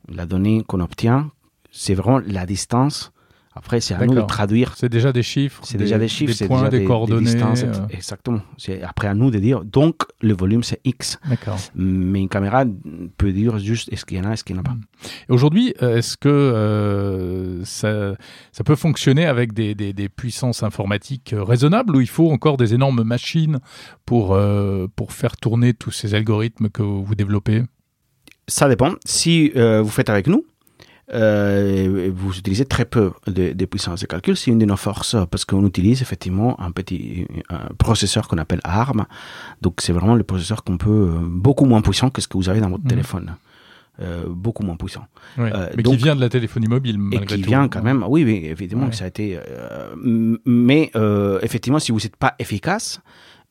La 0.08 0.26
donnée 0.26 0.62
qu'on 0.64 0.78
obtient, 0.78 1.32
c'est 1.72 1.94
vraiment 1.94 2.20
la 2.24 2.46
distance. 2.46 3.10
Après, 3.54 3.80
c'est 3.80 3.94
à 3.94 4.04
nous 4.06 4.14
de 4.14 4.20
traduire. 4.20 4.74
C'est 4.76 4.88
déjà 4.88 5.12
des 5.12 5.22
chiffres. 5.22 5.60
C'est 5.64 5.78
déjà 5.78 5.98
des 5.98 6.08
chiffres, 6.08 6.32
des 6.32 6.36
c'est 6.36 6.46
points, 6.46 6.58
déjà 6.58 6.70
des, 6.70 6.78
des, 6.80 6.84
coordonnées. 6.84 7.24
des 7.24 7.32
distances. 7.32 7.62
euh, 7.64 7.86
Exactement. 7.90 8.40
C'est 8.56 8.82
après 8.82 9.08
à 9.08 9.14
nous 9.14 9.30
de 9.30 9.38
dire. 9.38 9.64
Donc, 9.64 10.02
le 10.20 10.34
volume, 10.34 10.62
c'est 10.62 10.80
X. 10.84 11.18
D'accord. 11.28 11.58
Mais 11.74 12.20
une 12.20 12.28
caméra 12.28 12.64
peut 13.16 13.32
dire 13.32 13.58
juste 13.58 13.92
est-ce 13.92 14.04
qu'il 14.04 14.18
y 14.18 14.20
en 14.20 14.24
a, 14.24 14.32
est-ce 14.32 14.44
qu'il 14.44 14.54
n'y 14.54 14.60
en 14.60 14.62
a 14.62 14.66
pas. 14.66 14.76
Et 15.28 15.32
Aujourd'hui, 15.32 15.74
euh, 15.82 15.96
est-ce 15.96 16.16
que 16.16 16.28
euh, 16.28 17.64
ça, 17.64 18.14
ça 18.52 18.64
peut 18.64 18.76
fonctionner 18.76 19.26
avec 19.26 19.52
des, 19.52 19.74
puissances 20.08 20.62
informatiques 20.62 21.34
raisonnables 21.36 21.96
ou 21.96 22.00
il 22.00 22.08
faut 22.08 22.30
encore 22.30 22.56
des 22.56 22.74
énormes 22.74 23.02
machines 23.02 23.58
pour, 24.06 24.34
euh, 24.34 24.86
pour 24.94 25.12
faire 25.12 25.36
tourner 25.36 25.74
tous 25.74 25.90
ces 25.90 26.14
algorithmes 26.14 26.68
que 26.68 26.82
vous 26.82 27.14
développez? 27.14 27.62
Ça 28.46 28.68
dépend. 28.68 28.94
Si 29.04 29.50
vous 29.50 29.88
faites 29.88 30.10
avec 30.10 30.26
nous, 30.26 30.44
euh, 31.14 32.10
vous 32.14 32.36
utilisez 32.38 32.64
très 32.66 32.84
peu 32.84 33.12
de, 33.26 33.52
de 33.52 33.64
puissance 33.64 34.00
de 34.00 34.06
calcul. 34.06 34.36
C'est 34.36 34.50
une 34.50 34.58
de 34.58 34.66
nos 34.66 34.76
forces 34.76 35.16
parce 35.30 35.44
qu'on 35.44 35.64
utilise 35.66 36.02
effectivement 36.02 36.60
un 36.60 36.70
petit 36.70 37.26
un 37.48 37.68
processeur 37.78 38.28
qu'on 38.28 38.38
appelle 38.38 38.60
ARM. 38.64 39.06
Donc 39.62 39.80
c'est 39.80 39.92
vraiment 39.92 40.14
le 40.14 40.24
processeur 40.24 40.64
qu'on 40.64 40.76
peut 40.76 40.90
euh, 40.90 41.18
beaucoup 41.22 41.64
moins 41.64 41.80
puissant 41.80 42.10
que 42.10 42.20
ce 42.20 42.28
que 42.28 42.36
vous 42.36 42.48
avez 42.48 42.60
dans 42.60 42.70
votre 42.70 42.84
Mhm. 42.84 42.90
téléphone. 42.90 43.36
beaucoup 44.28 44.62
moins 44.62 44.76
puissant. 44.76 45.04
mais 45.36 45.82
qui 45.82 45.96
vient 45.96 46.14
de 46.14 46.20
la 46.20 46.28
téléphonie 46.28 46.68
mobile, 46.68 46.98
malgré 46.98 47.34
et 47.34 47.40
qui 47.40 47.48
vient 47.48 47.66
quand 47.66 47.82
même, 47.82 48.04
oui, 48.06 48.22
oui 48.22 48.42
évidemment 48.44 48.88
que 48.88 48.94
ça 48.94 49.04
a 49.06 49.08
été... 49.08 49.36
mais 50.44 50.92
effectivement, 51.42 51.80
si 51.80 51.90
vous 51.90 51.98
n'êtes 51.98 52.14
pas 52.16 52.34
efficace, 52.38 53.00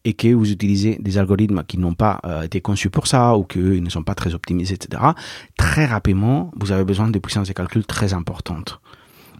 et 0.07 0.13
que 0.13 0.29
vous 0.29 0.49
utilisez 0.53 0.97
des 1.01 1.17
algorithmes 1.17 1.63
qui 1.67 1.77
n'ont 1.77 1.93
pas 1.93 2.21
été 2.41 2.61
conçus 2.61 2.89
pour 2.89 3.07
ça 3.07 3.35
ou 3.35 3.43
qu'ils 3.43 3.83
ne 3.83 3.89
sont 3.89 4.03
pas 4.03 4.15
très 4.15 4.33
optimisés, 4.33 4.75
etc., 4.75 5.03
très 5.57 5.85
rapidement, 5.85 6.49
vous 6.55 6.71
avez 6.71 6.85
besoin 6.85 7.09
de 7.09 7.19
puissances 7.19 7.49
de 7.49 7.53
calcul 7.53 7.85
très 7.85 8.13
importantes. 8.13 8.79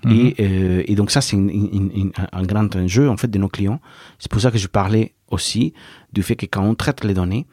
Mhm. 0.04 0.34
et, 0.38 0.92
et, 0.92 0.96
donc 0.96 1.10
ça, 1.10 1.22
c'est 1.22 1.38
un 1.38 2.44
grand 2.44 2.76
enjeu 2.76 3.10
en 3.10 3.16
fait 3.16 3.30
de 3.30 3.40
nos 3.40 3.48
clients. 3.48 3.80
C'est 4.20 4.30
pour 4.30 4.42
ça 4.42 4.52
que 4.52 4.58
je 4.58 4.68
parlais 4.68 5.16
aussi 5.30 5.74
du 6.12 6.22
fait 6.22 6.36
que 6.36 6.46
quand 6.46 6.64
on 6.64 6.76
traite 6.76 7.06
les 7.06 7.14
données, 7.14 7.48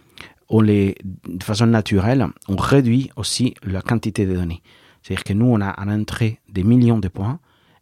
on 0.48 0.60
les, 0.60 0.96
de 1.04 1.44
façon 1.44 1.66
naturelle, 1.66 2.26
on 2.48 2.56
réduit 2.56 3.10
aussi 3.14 3.54
la 3.62 3.80
quantité 3.80 4.26
de 4.26 4.34
données. 4.34 4.60
C'est-à-dire 5.02 5.24
que 5.24 5.32
nous, 5.34 5.46
on 5.46 5.60
a 5.60 5.72
en 5.80 5.88
entrée 5.88 6.40
des 6.48 6.64
millions 6.64 6.98
de 6.98 7.08
points. 7.08 7.38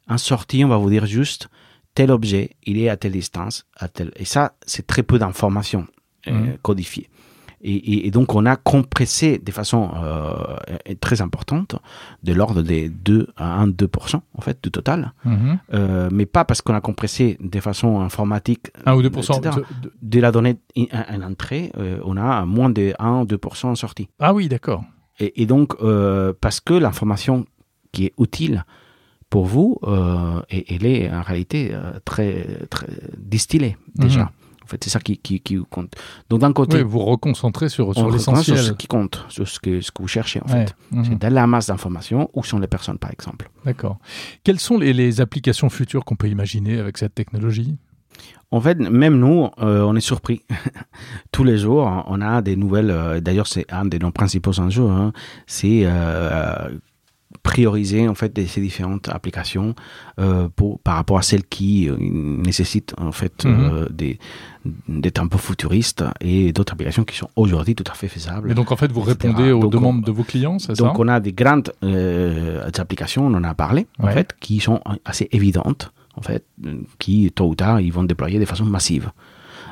En 0.09 0.19
sortie, 0.19 0.63
on 0.63 0.69
va 0.69 0.77
vous 0.77 0.91
dire 0.91 1.07
juste 1.07 1.49
tel 1.95 2.11
objet, 2.11 2.51
il 2.65 2.79
est 2.79 2.89
à 2.89 2.97
telle 2.97 3.13
distance, 3.13 3.67
à 3.77 3.89
tel. 3.89 4.13
Et 4.17 4.25
ça, 4.25 4.55
c'est 4.67 4.87
très 4.87 5.03
peu 5.03 5.19
d'informations 5.19 5.87
euh, 6.29 6.33
mhm. 6.33 6.59
codifiées. 6.63 7.09
Et, 7.65 8.07
et, 8.07 8.11
donc, 8.11 8.35
on 8.35 8.45
a 8.45 8.57
compressé 8.57 9.39
de 9.39 9.53
façon 9.53 9.91
euh, 9.95 10.35
très 11.01 11.21
importante, 11.21 11.77
de 12.25 12.33
l'ordre 12.33 12.63
des 12.63 12.89
2 12.89 13.29
à 13.37 13.65
1-2% 13.65 14.21
en 14.35 14.41
fait, 14.41 14.59
du 14.63 14.71
total. 14.71 15.13
Mhm. 15.25 15.59
euh, 15.73 16.09
mais 16.13 16.27
pas 16.27 16.45
parce 16.45 16.61
qu'on 16.61 16.75
a 16.75 16.81
compressé 16.81 17.39
de 17.41 17.61
façon 17.61 18.01
informatique. 18.01 18.73
1 18.85 18.95
ou 18.95 19.03
2% 19.03 19.41
de... 19.41 19.65
de... 20.03 20.21
la 20.21 20.33
donnée 20.33 20.59
en 20.77 21.23
entrée, 21.23 21.71
euh, 21.79 22.01
on 22.05 22.17
a 22.17 22.45
moins 22.45 22.71
de 22.71 22.95
1 22.99 23.21
ou 23.21 23.25
2% 23.27 23.67
en 23.67 23.75
sortie. 23.77 24.09
Ah 24.19 24.35
oui, 24.35 24.49
d'accord. 24.49 24.85
Et, 25.21 25.43
et, 25.43 25.47
donc, 25.47 25.75
euh, 25.83 26.33
parce 26.41 26.59
que 26.59 26.75
l'information 26.75 27.47
qui 27.93 28.07
est 28.07 28.15
utile 28.19 28.65
pour 29.33 29.47
vous, 29.47 29.79
euh, 29.85 30.43
et, 30.51 30.75
elle 30.75 30.85
est 30.85 31.11
en 31.11 31.23
réalité 31.23 31.75
très, 32.05 32.67
très 32.69 32.89
distillée 33.17 33.79
déjà. 33.95 34.25
Mhm. 34.25 34.29
En 34.63 34.67
fait, 34.67 34.85
c'est 34.85 34.91
ça 34.91 35.01
qui, 35.01 35.17
qui, 35.17 35.41
qui, 35.41 35.59
compte. 35.71 35.95
Donc, 36.29 36.41
d'un 36.41 36.53
côté. 36.53 36.77
Oui, 36.77 36.83
vous 36.83 36.99
reconcentrez 36.99 37.71
sur, 37.71 37.95
sur 37.95 38.11
l'essentiel. 38.11 38.59
Sur 38.59 38.67
ce 38.67 38.73
qui 38.73 38.87
compte, 38.87 39.25
sur 39.31 39.49
ce 39.49 39.59
que, 39.59 39.81
ce 39.81 39.91
que 39.91 40.03
vous 40.03 40.09
cherchez, 40.09 40.41
en 40.43 40.49
fait. 40.49 40.77
Mhm. 40.91 41.05
C'est 41.05 41.19
dans 41.19 41.33
la 41.33 41.47
masse 41.47 41.69
d'informations, 41.69 42.31
où 42.35 42.45
sont 42.45 42.59
les 42.59 42.67
personnes, 42.67 42.99
par 42.99 43.11
exemple. 43.11 43.51
D'accord. 43.65 43.99
Quelles 44.45 44.61
sont 44.61 44.77
les, 44.79 44.93
les 44.93 45.23
applications 45.23 45.71
futures 45.71 46.05
qu'on 46.05 46.17
peut 46.17 46.29
imaginer 46.29 46.79
avec 46.79 46.99
cette 46.99 47.15
technologie? 47.15 47.79
En 48.51 48.61
fait, 48.61 48.79
même 48.79 49.19
nous, 49.19 49.49
euh, 49.63 49.81
on 49.81 49.97
est 49.97 50.01
surpris. 50.01 50.43
Tous 51.33 51.43
les 51.43 51.57
jours, 51.57 52.05
on 52.07 52.21
a 52.21 52.43
des 52.43 52.55
nouvelles. 52.55 52.91
Euh, 52.91 53.21
D'ailleurs, 53.21 53.47
c'est 53.47 53.65
un 53.73 53.87
de 53.87 53.97
nos 53.97 54.11
principaux 54.11 54.61
enjeux. 54.61 54.89
Hein, 54.89 55.15
c'est 55.47 55.85
euh, 55.85 56.69
prioriser 57.43 58.09
en 58.09 58.15
fait 58.15 58.39
ces 58.47 58.61
différentes 58.61 59.09
applications 59.09 59.75
euh, 60.21 60.49
pour, 60.55 60.79
par 60.81 60.95
rapport 60.95 61.19
à 61.19 61.23
celles 61.23 61.45
qui 61.45 61.89
euh, 61.89 61.97
nécessitent 61.99 62.95
en 62.99 63.13
fait 63.13 63.45
euh, 63.45 63.89
des, 63.91 64.19
des 64.89 65.11
tempos 65.11 65.39
futuristes 65.39 66.05
et 66.21 66.53
d'autres 66.53 66.73
applications 66.73 67.05
qui 67.05 67.17
sont 67.17 67.29
aujourd'hui 67.35 67.75
tout 67.75 67.85
à 67.91 67.95
fait 67.95 68.09
faisables. 68.09 68.51
Et 68.51 68.55
donc 68.55 68.71
en 68.71 68.77
fait 68.77 68.93
vous 68.93 69.01
répondez 69.01 69.51
aux 69.51 69.67
demandes 69.67 70.03
de 70.03 70.13
vos 70.13 70.23
clients, 70.23 70.59
c'est 70.59 70.77
ça? 70.77 70.85
Donc 70.85 70.99
on 70.99 71.09
a 71.09 71.19
des 71.19 71.33
grandes 71.33 71.73
applications, 72.79 73.27
on 73.27 73.35
en 73.35 73.45
a 73.45 73.55
parlé 73.55 73.87
en 73.99 74.09
fait, 74.09 74.37
qui 74.41 74.61
sont 74.61 74.81
assez 75.05 75.29
évidentes 75.33 75.93
en 76.15 76.23
fait, 76.23 76.45
qui 76.99 77.31
tôt 77.33 77.49
ou 77.49 77.55
tard 77.55 77.81
ils 77.81 77.93
vont 77.93 78.05
déployer 78.05 78.39
de 78.39 78.45
façon 78.45 78.65
massive. 78.65 79.11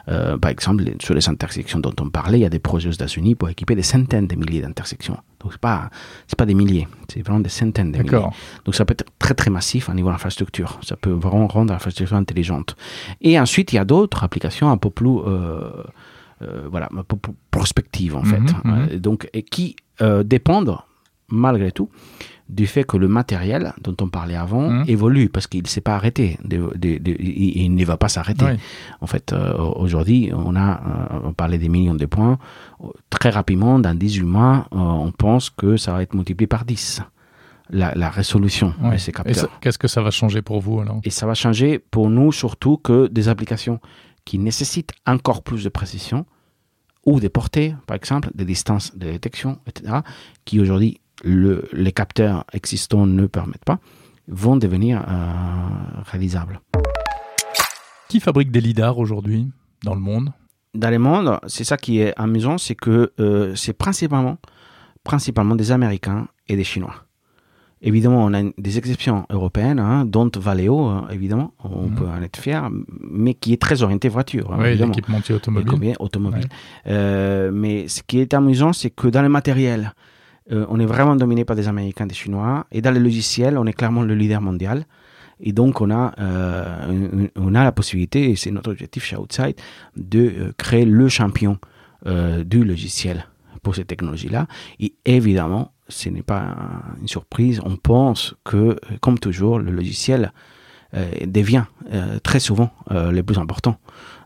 Euh, 0.09 0.39
par 0.39 0.51
exemple, 0.51 0.85
sur 1.01 1.15
les 1.15 1.29
intersections 1.29 1.79
dont 1.79 1.95
on 2.01 2.11
parlait, 2.11 2.39
il 2.39 2.43
y 2.43 2.47
a 2.47 2.51
des 2.51 2.59
projets 2.59 2.89
aux 2.89 2.93
États-Unis 2.93 3.35
pour 3.35 3.49
équiper 3.49 3.75
des 3.75 3.83
centaines 3.83 4.27
de 4.27 4.37
milliers 4.37 4.63
d'intersections. 4.63 5.19
Donc, 5.41 5.53
ce 5.53 5.57
n'est 5.57 5.61
pas, 5.61 5.91
pas 6.37 6.47
des 6.47 6.55
milliers, 6.55 6.89
c'est 7.09 7.23
vraiment 7.23 7.41
des 7.41 7.49
centaines 7.49 7.93
de 7.93 8.03
milliers. 8.03 8.27
Donc, 8.65 8.75
ça 8.75 8.85
peut 8.85 8.93
être 8.93 9.07
très, 9.19 9.35
très 9.35 9.51
massif 9.51 9.89
au 9.89 9.95
niveau 9.95 10.11
d'infrastructure. 10.11 10.79
Ça 10.83 10.97
peut 10.97 11.11
vraiment 11.11 11.47
rendre 11.47 11.73
l'infrastructure 11.73 12.17
intelligente. 12.17 12.77
Et 13.21 13.39
ensuite, 13.39 13.73
il 13.73 13.77
y 13.77 13.79
a 13.79 13.85
d'autres 13.85 14.25
applications 14.25 14.71
un 14.71 14.77
peu 14.77 14.91
plus, 14.91 15.09
euh, 15.09 15.71
euh, 16.43 16.69
voilà, 16.71 16.89
un 16.97 17.03
peu 17.03 17.17
plus 17.17 17.33
prospectives, 17.51 18.17
en 18.17 18.25
fait. 18.25 18.41
Mhm, 18.41 18.53
mhm. 18.65 18.99
donc, 18.99 19.29
et 19.33 19.43
qui 19.43 19.77
dépendent, 20.25 20.79
malgré 21.29 21.73
tout, 21.73 21.91
du 22.51 22.67
fait 22.67 22.85
que 22.85 22.97
le 22.97 23.09
matériel 23.09 23.73
dont 23.81 23.97
on 24.01 24.09
parlait 24.09 24.37
avant 24.37 24.69
mmh. 24.69 24.85
évolue 24.89 25.29
parce 25.29 25.47
qu'il 25.47 25.63
ne 25.63 25.69
s'est 25.69 25.81
pas 25.81 25.95
arrêté, 25.95 26.39
il, 26.51 27.75
ne 27.75 27.85
va 27.85 27.97
pas 27.97 28.09
s'arrêter. 28.09 28.45
En 29.01 29.07
fait, 29.07 29.33
euh, 29.33 29.57
aujourd'hui, 29.57 30.31
on 30.35 30.57
a, 30.57 30.73
euh, 30.73 31.21
on 31.25 31.33
parlait 31.33 31.59
des 31.59 31.69
millions 31.69 31.95
de 31.95 32.07
points. 32.07 32.39
Très 33.09 33.31
rapidement, 33.31 33.79
dans 33.79 33.95
18 33.97 34.23
mois, 34.25 34.67
euh, 34.73 34.79
on 34.79 35.13
pense 35.13 35.51
que 35.51 35.77
ça 35.77 35.93
va 35.93 36.03
être 36.03 36.15
multiplié 36.15 36.47
par 36.47 36.65
10. 36.65 37.03
La, 37.73 38.11
résolution 38.11 38.75
de 38.83 38.97
ces 38.97 39.13
capteurs. 39.13 39.49
Qu'est-ce 39.61 39.79
que 39.79 39.87
ça 39.87 40.03
va 40.03 40.11
changer 40.11 40.43
pour 40.43 40.61
vous 40.61 40.81
alors? 40.81 41.01
Et 41.05 41.11
ça 41.11 41.25
va 41.25 41.35
changer 41.35 41.79
pour 41.79 42.11
nous 42.11 42.33
surtout 42.33 42.79
que 42.79 43.07
des 43.07 43.29
applications 43.29 43.79
qui 44.25 44.39
nécessitent 44.39 44.93
encore 45.07 45.45
plus 45.45 45.63
de 45.63 45.69
précision 45.69 46.27
ou 47.07 47.21
des 47.21 47.29
portées, 47.29 47.77
par 47.87 47.97
exemple, 47.97 48.31
des 48.35 48.45
distances 48.45 48.97
de 48.97 49.13
détection, 49.13 49.61
etc., 49.69 49.99
qui 50.45 50.59
aujourd'hui 50.59 51.01
le, 51.25 51.69
les 51.73 51.93
capteurs 51.93 52.45
existants 52.53 53.07
ne 53.07 53.27
permettent 53.27 53.65
pas, 53.65 53.79
vont 54.29 54.57
devenir 54.57 55.05
euh, 55.09 56.03
réalisables. 56.11 56.61
Qui 58.09 58.21
fabrique 58.21 58.51
des 58.51 58.61
lidars 58.61 58.99
aujourd'hui 58.99 59.49
dans 59.85 59.95
le 59.95 60.01
monde? 60.01 60.33
Dans 60.75 60.91
le 60.91 60.99
monde, 60.99 61.39
c'est 61.47 61.65
ça 61.65 61.77
qui 61.77 62.01
est 62.01 62.13
amusant, 62.17 62.59
c'est 62.59 62.75
que 62.75 63.13
euh, 63.19 63.55
c'est 63.57 63.73
principalement, 63.73 64.39
principalement 65.03 65.57
des 65.57 65.73
Américains 65.73 66.29
et 66.49 66.57
des 66.57 66.65
Chinois. 66.65 66.95
Évidemment, 67.83 68.25
on 68.25 68.35
a 68.35 68.43
des 68.59 68.77
exceptions 68.77 69.25
européennes, 69.31 69.79
hein, 69.79 70.05
dont 70.05 70.31
Valeo, 70.37 70.85
hein, 70.85 71.09
évidemment, 71.11 71.55
on 71.65 71.89
mhm. 71.89 71.95
peut 71.95 72.07
en 72.07 72.23
être 72.23 72.37
fier, 72.37 72.69
mais 73.01 73.33
qui 73.33 73.55
est 73.55 73.61
très 73.61 73.83
orienté 73.83 74.09
voiture. 74.11 74.53
Hein, 74.53 74.59
oui, 74.61 74.77
l'équipementier 74.77 75.35
automobile. 75.35 75.97
automobile. 75.99 76.49
Euh, 76.87 77.51
mais 77.53 77.89
ce 77.89 78.03
qui 78.03 78.21
est 78.21 78.35
amusant, 78.35 78.75
c'est 78.75 78.91
que 78.91 79.09
dans 79.09 79.23
le 79.23 79.31
matériel, 79.31 79.95
euh, 80.53 80.67
on 80.69 80.81
est 80.81 80.87
vraiment 80.87 81.17
dominé 81.17 81.45
par 81.45 81.57
des 81.57 81.69
Américains, 81.69 82.07
des 82.07 82.15
Chinois. 82.15 82.67
Et 82.73 82.81
dans 82.81 82.91
les 82.91 83.01
logiciels, 83.01 83.59
on 83.59 83.67
est 83.67 83.73
clairement 83.73 84.03
le 84.03 84.15
leader 84.15 84.41
mondial. 84.41 84.85
Et 85.41 85.53
donc, 85.53 85.81
on 85.81 85.91
a, 85.91 86.13
euh, 86.19 87.29
on 87.37 87.55
a 87.55 87.65
la 87.65 87.73
possibilité, 87.73 88.31
et 88.31 88.37
c'est 88.37 88.51
notre 88.51 88.71
objectif 88.71 89.05
chez 89.05 89.17
Outside, 89.17 89.55
de 89.97 90.19
euh, 90.19 90.53
créer 90.57 90.85
le 90.85 91.09
champion 91.09 91.59
du 92.47 92.65
logiciel 92.65 93.27
pour 93.63 93.75
ces 93.75 93.85
technologies-là. 93.85 94.47
Et 94.79 94.95
évidemment, 95.05 95.73
ce 95.87 96.09
n'est 96.09 96.23
pas 96.23 96.57
une 96.99 97.09
surprise. 97.09 97.61
On 97.63 97.77
pense 97.77 98.35
que, 98.43 98.79
comme 99.03 99.19
toujours, 99.19 99.59
le 99.59 99.71
logiciel 99.71 100.33
devient 101.27 101.65
très 102.23 102.41
souvent 102.41 102.71
le 102.89 103.21
plus 103.21 103.37
important 103.37 103.77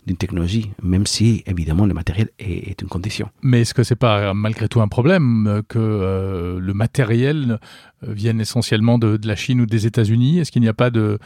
d'une 0.07 0.17
technologie, 0.17 0.71
même 0.83 1.07
si 1.07 1.43
évidemment 1.47 1.87
le 1.87 1.95
matériel 1.95 2.29
est, 2.39 2.81
une 2.81 2.89
condition. 2.89 3.31
Mais 3.43 3.63
est-ce 3.63 3.75
que 3.75 3.83
c'est 3.83 3.97
pas 3.97 4.35
malgré 4.35 4.69
tout 4.69 4.81
un 4.81 4.89
problème 4.89 5.47
euh, 5.47 5.63
que 5.67 5.79
euh, 5.79 6.59
le 6.61 6.75
matériel 6.75 7.59
euh, 8.03 8.13
vienne 8.13 8.41
essentiellement 8.41 8.99
de, 8.99 9.19
la 9.25 9.37
Chine 9.37 9.61
ou 9.61 9.67
des 9.67 9.87
États-Unis? 9.87 10.39
Est-ce 10.39 10.53
qu'il 10.53 10.63
n'y 10.63 10.69
a 10.69 10.75
pas 10.75 10.91
de, 10.91 11.19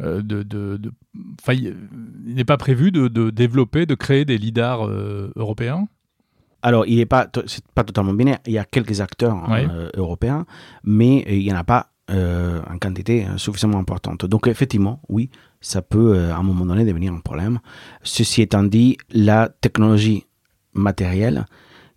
de, 0.00 0.42
de, 0.42 0.80
il 1.48 2.34
n'est 2.34 2.44
pas 2.44 2.56
prévu 2.56 2.90
de, 2.90 3.30
développer, 3.30 3.84
de 3.86 3.94
créer 3.94 4.24
des 4.24 4.38
lidars 4.38 4.88
européens? 5.36 5.86
Alors, 6.62 6.86
il 6.86 6.96
n'est 6.96 7.06
pas, 7.06 7.26
pas 7.74 7.84
totalement 7.84 8.14
binaire. 8.14 8.38
Il 8.46 8.52
y 8.52 8.58
a 8.58 8.64
quelques 8.64 9.00
acteurs 9.00 9.36
européens, 9.94 10.46
mais 10.84 11.24
il 11.28 11.40
n'y 11.40 11.52
en 11.52 11.56
a 11.56 11.64
pas 11.64 11.90
en 12.08 12.78
quantité 12.80 13.26
suffisamment 13.36 13.78
importante. 13.78 14.24
Donc, 14.24 14.46
effectivement, 14.46 15.02
oui, 15.08 15.28
ça 15.62 15.80
peut 15.80 16.14
euh, 16.14 16.34
à 16.34 16.36
un 16.36 16.42
moment 16.42 16.66
donné 16.66 16.84
devenir 16.84 17.12
un 17.14 17.20
problème. 17.20 17.60
Ceci 18.02 18.42
étant 18.42 18.64
dit, 18.64 18.98
la 19.10 19.48
technologie 19.48 20.26
matérielle 20.74 21.46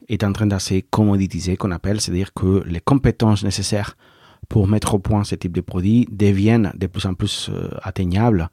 est 0.08 0.24
en 0.24 0.32
train 0.32 0.46
d'assez 0.46 0.84
commoditiser, 0.84 1.58
qu'on 1.58 1.72
appelle, 1.72 2.00
c'est-à-dire 2.00 2.34
que 2.34 2.64
les 2.66 2.80
compétences 2.80 3.44
nécessaires 3.44 3.98
pour 4.48 4.68
mettre 4.68 4.94
au 4.94 5.00
point 5.00 5.24
ce 5.24 5.36
type 5.36 5.54
de 5.54 5.62
produit 5.62 6.08
deviennent 6.12 6.72
de 6.78 6.88
plus 6.88 7.06
en 7.08 7.16
plus 7.16 7.50
euh, 7.52 7.70
atteignables, 7.82 8.50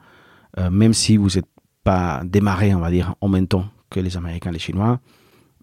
euh, 0.59 0.71
même 0.71 0.95
si 0.95 1.19
vous 1.19 1.29
n'êtes 1.29 1.47
pas 1.85 2.23
démarré, 2.25 2.75
on 2.75 2.81
va 2.81 2.91
dire, 2.91 3.15
en 3.21 3.29
même 3.29 3.47
temps 3.47 3.67
que 3.91 4.01
les 4.01 4.17
Américains 4.17 4.51
et 4.51 4.55
les 4.55 4.59
Chinois. 4.59 5.01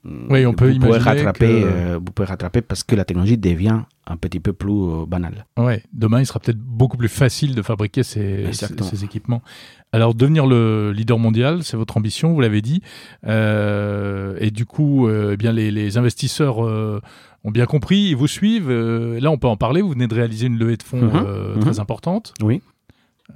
Oui, 0.05 0.45
on 0.45 0.53
peut 0.53 0.71
vous 0.71 0.79
pouvez 0.79 0.97
rattraper, 0.97 1.65
vous 1.95 2.11
pouvez 2.13 2.27
rattraper 2.27 2.61
parce 2.61 2.83
que 2.83 2.95
la 2.95 3.03
technologie 3.03 3.37
devient 3.37 3.81
un 4.09 4.17
petit 4.17 4.39
peu 4.39 4.53
plus 4.53 4.71
euh, 4.71 5.05
banal. 5.05 5.45
Ouais, 5.57 5.83
demain, 5.93 6.19
il 6.19 6.25
sera 6.25 6.39
peut-être 6.39 6.59
beaucoup 6.59 6.97
plus 6.97 7.07
facile 7.07 7.55
de 7.55 7.61
fabriquer 7.61 8.03
ces, 8.03 8.51
ces, 8.51 9.03
équipements. 9.03 9.41
Alors, 9.91 10.15
devenir 10.15 10.45
le 10.45 10.91
leader 10.91 11.19
mondial, 11.19 11.63
c'est 11.63 11.77
votre 11.77 11.97
ambition, 11.97 12.33
vous 12.33 12.41
l'avez 12.41 12.61
dit. 12.61 12.81
Euh, 13.27 14.35
et 14.39 14.51
du 14.51 14.65
coup, 14.65 15.07
euh, 15.07 15.31
eh 15.33 15.37
bien, 15.37 15.51
les, 15.51 15.71
les 15.71 15.97
investisseurs 15.97 16.59
ont 16.59 17.51
bien 17.51 17.65
compris, 17.65 18.09
ils 18.09 18.15
vous 18.15 18.27
suivent. 18.27 18.71
là, 18.71 19.31
on 19.31 19.37
peut 19.37 19.47
en 19.47 19.57
parler. 19.57 19.81
Vous 19.81 19.91
venez 19.91 20.07
de 20.07 20.15
réaliser 20.15 20.47
une 20.47 20.57
levée 20.57 20.77
de 20.77 20.83
fonds 20.83 21.01
mhm, 21.01 21.55
mhm. 21.55 21.59
très 21.59 21.79
importante. 21.79 22.33
Oui. 22.41 22.61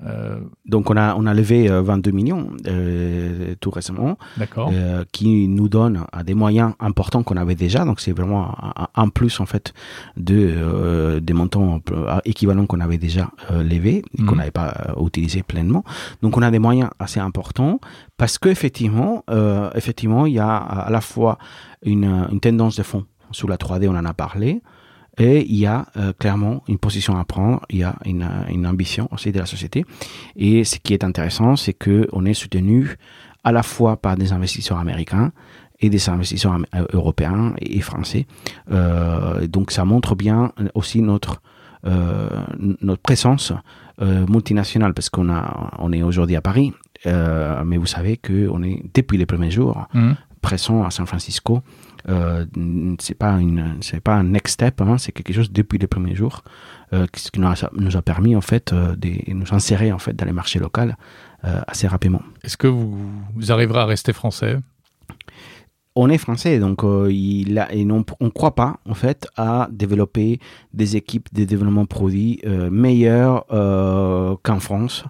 Euh, 0.06 0.40
Donc 0.66 0.90
on 0.90 0.98
a 0.98 1.16
on 1.16 1.26
a 1.26 1.34
levé 1.34 1.68
22 1.68 2.10
euh, 2.10 2.14
millions 2.14 2.50
euh, 2.68 3.56
tout 3.60 3.70
récemment, 3.70 4.18
euh, 4.58 5.04
qui 5.12 5.48
nous 5.48 5.70
donne 5.70 6.06
des 6.26 6.34
moyens 6.34 6.74
importants 6.80 7.24
qu'on 7.24 7.38
avait 7.38 7.56
déjà. 7.56 7.86
Donc 7.86 8.00
c'est 8.00 8.12
vraiment 8.12 8.56
un, 8.96 9.10
plus 9.10 9.40
en 9.40 9.46
fait 9.46 9.74
de 10.18 11.20
des 11.20 11.34
montants 11.34 11.80
équivalents 12.26 12.66
qu'on 12.66 12.80
avait 12.80 12.98
déjà 12.98 13.30
levés 13.52 14.04
et 14.18 14.24
qu'on 14.24 14.36
n'avait 14.36 14.52
pas 14.52 14.74
utilisé 15.00 15.44
pleinement. 15.44 15.84
Donc 16.22 16.38
on 16.38 16.42
a 16.42 16.52
des 16.52 16.60
moyens 16.60 16.90
assez 17.00 17.20
importants 17.20 17.80
parce 18.18 18.38
que 18.38 18.50
effectivement 18.50 19.24
effectivement 19.76 20.26
il 20.26 20.34
y 20.34 20.40
a 20.40 20.56
à 20.56 20.90
la 20.90 21.02
fois 21.02 21.38
une, 21.86 22.28
une 22.32 22.40
tendance 22.40 22.76
de 22.78 22.84
fond 22.84 23.06
sous 23.32 23.48
la 23.48 23.58
3D, 23.58 23.88
on 23.90 23.96
en 23.96 24.06
a 24.06 24.14
parlé. 24.14 24.62
Et 25.18 25.46
il 25.48 25.56
y 25.56 25.68
a 25.68 25.86
euh, 25.98 26.12
clairement 26.18 26.64
une 26.68 26.80
position 26.80 27.18
à 27.18 27.24
prendre, 27.24 27.62
il 27.70 27.80
y 27.80 27.84
a 27.84 27.96
une, 28.06 28.28
une, 28.50 28.66
ambition 28.66 29.08
aussi 29.12 29.32
de 29.32 29.40
la 29.40 29.46
société. 29.46 29.86
Et 30.36 30.64
ce 30.64 30.78
qui 30.80 30.94
est 30.94 31.04
intéressant, 31.04 31.56
c'est 31.56 31.74
que 31.74 32.08
on 32.14 32.26
est 32.26 32.34
soutenu 32.34 32.98
à 33.44 33.52
la 33.52 33.64
fois 33.64 33.98
par 33.98 34.16
des 34.18 34.32
investisseurs 34.32 34.80
américains 34.80 35.32
et 35.84 35.90
des 35.90 36.10
investisseurs 36.10 36.58
euh, 36.76 36.86
européens 36.94 37.54
et 37.60 37.82
français. 37.82 38.26
Euh, 38.72 39.48
donc 39.48 39.72
ça 39.72 39.86
montre 39.86 40.16
bien 40.16 40.52
aussi 40.74 41.02
notre 41.02 41.42
euh, 41.86 42.30
notre 42.82 43.02
présence 43.02 43.52
multinationale 44.00 44.94
parce 44.94 45.10
qu'on 45.10 45.30
a 45.30 45.72
on 45.80 45.92
est 45.92 46.02
aujourd'hui 46.02 46.36
à 46.36 46.42
Paris, 46.42 46.74
mais 47.06 47.78
vous 47.78 47.86
savez 47.86 48.18
que 48.18 48.48
on 48.50 48.64
est 48.64 48.84
depuis 48.94 49.18
les 49.18 49.26
premiers 49.26 49.52
jours 49.52 49.88
mmh. 49.94 50.14
présent 50.42 50.84
à 50.84 50.92
San 50.92 51.06
Francisco 51.06 51.62
euh, 52.10 52.46
c'est 53.00 53.18
pas 53.18 53.34
une 53.40 53.78
c'est 53.82 54.02
pas 54.02 54.16
un 54.16 54.24
next 54.24 54.56
step 54.56 54.82
hein, 54.82 54.98
c'est 54.98 55.12
quelque 55.12 55.34
chose 55.34 55.52
depuis 55.52 55.78
les 55.78 55.88
premiers 55.88 56.16
jours 56.16 56.44
euh, 56.92 57.06
qui 57.12 57.40
nous 57.40 57.48
a, 57.48 57.70
nous 57.74 57.98
a, 57.98 58.02
permis 58.02 58.36
en 58.36 58.42
fait 58.42 58.74
euh, 58.74 58.96
de 58.96 59.10
nous 59.34 59.54
insérer 59.54 59.92
en 59.92 60.00
fait 60.00 60.16
dans 60.16 60.26
les 60.26 60.34
marchés 60.34 60.60
locaux 60.60 60.82
euh, 60.82 61.62
assez 61.68 61.88
rapidement 61.88 62.22
est-ce 62.44 62.58
que 62.58 62.68
vous, 62.68 62.98
vous, 63.36 63.52
arriverez 63.52 63.80
à 63.80 63.86
rester 63.86 64.14
français? 64.14 64.58
On 65.96 66.10
est 66.10 66.18
français, 66.18 66.60
donc 66.60 66.84
euh, 66.84 67.12
il 67.12 67.60
a, 67.60 67.72
et 67.72 67.86
non, 67.86 68.04
on 68.20 68.26
ne 68.26 68.30
croit 68.32 68.56
pas 68.56 68.78
en 68.90 68.96
fait 68.96 69.28
à 69.38 69.68
développer 69.72 70.40
des 70.74 70.96
équipes 70.96 71.30
de 71.34 71.46
développement 71.46 71.86
produits 71.86 72.40
euh, 72.48 72.72
meilleures 72.72 73.46
euh, 73.52 74.36
qu'en 74.42 74.60
France. 74.60 75.04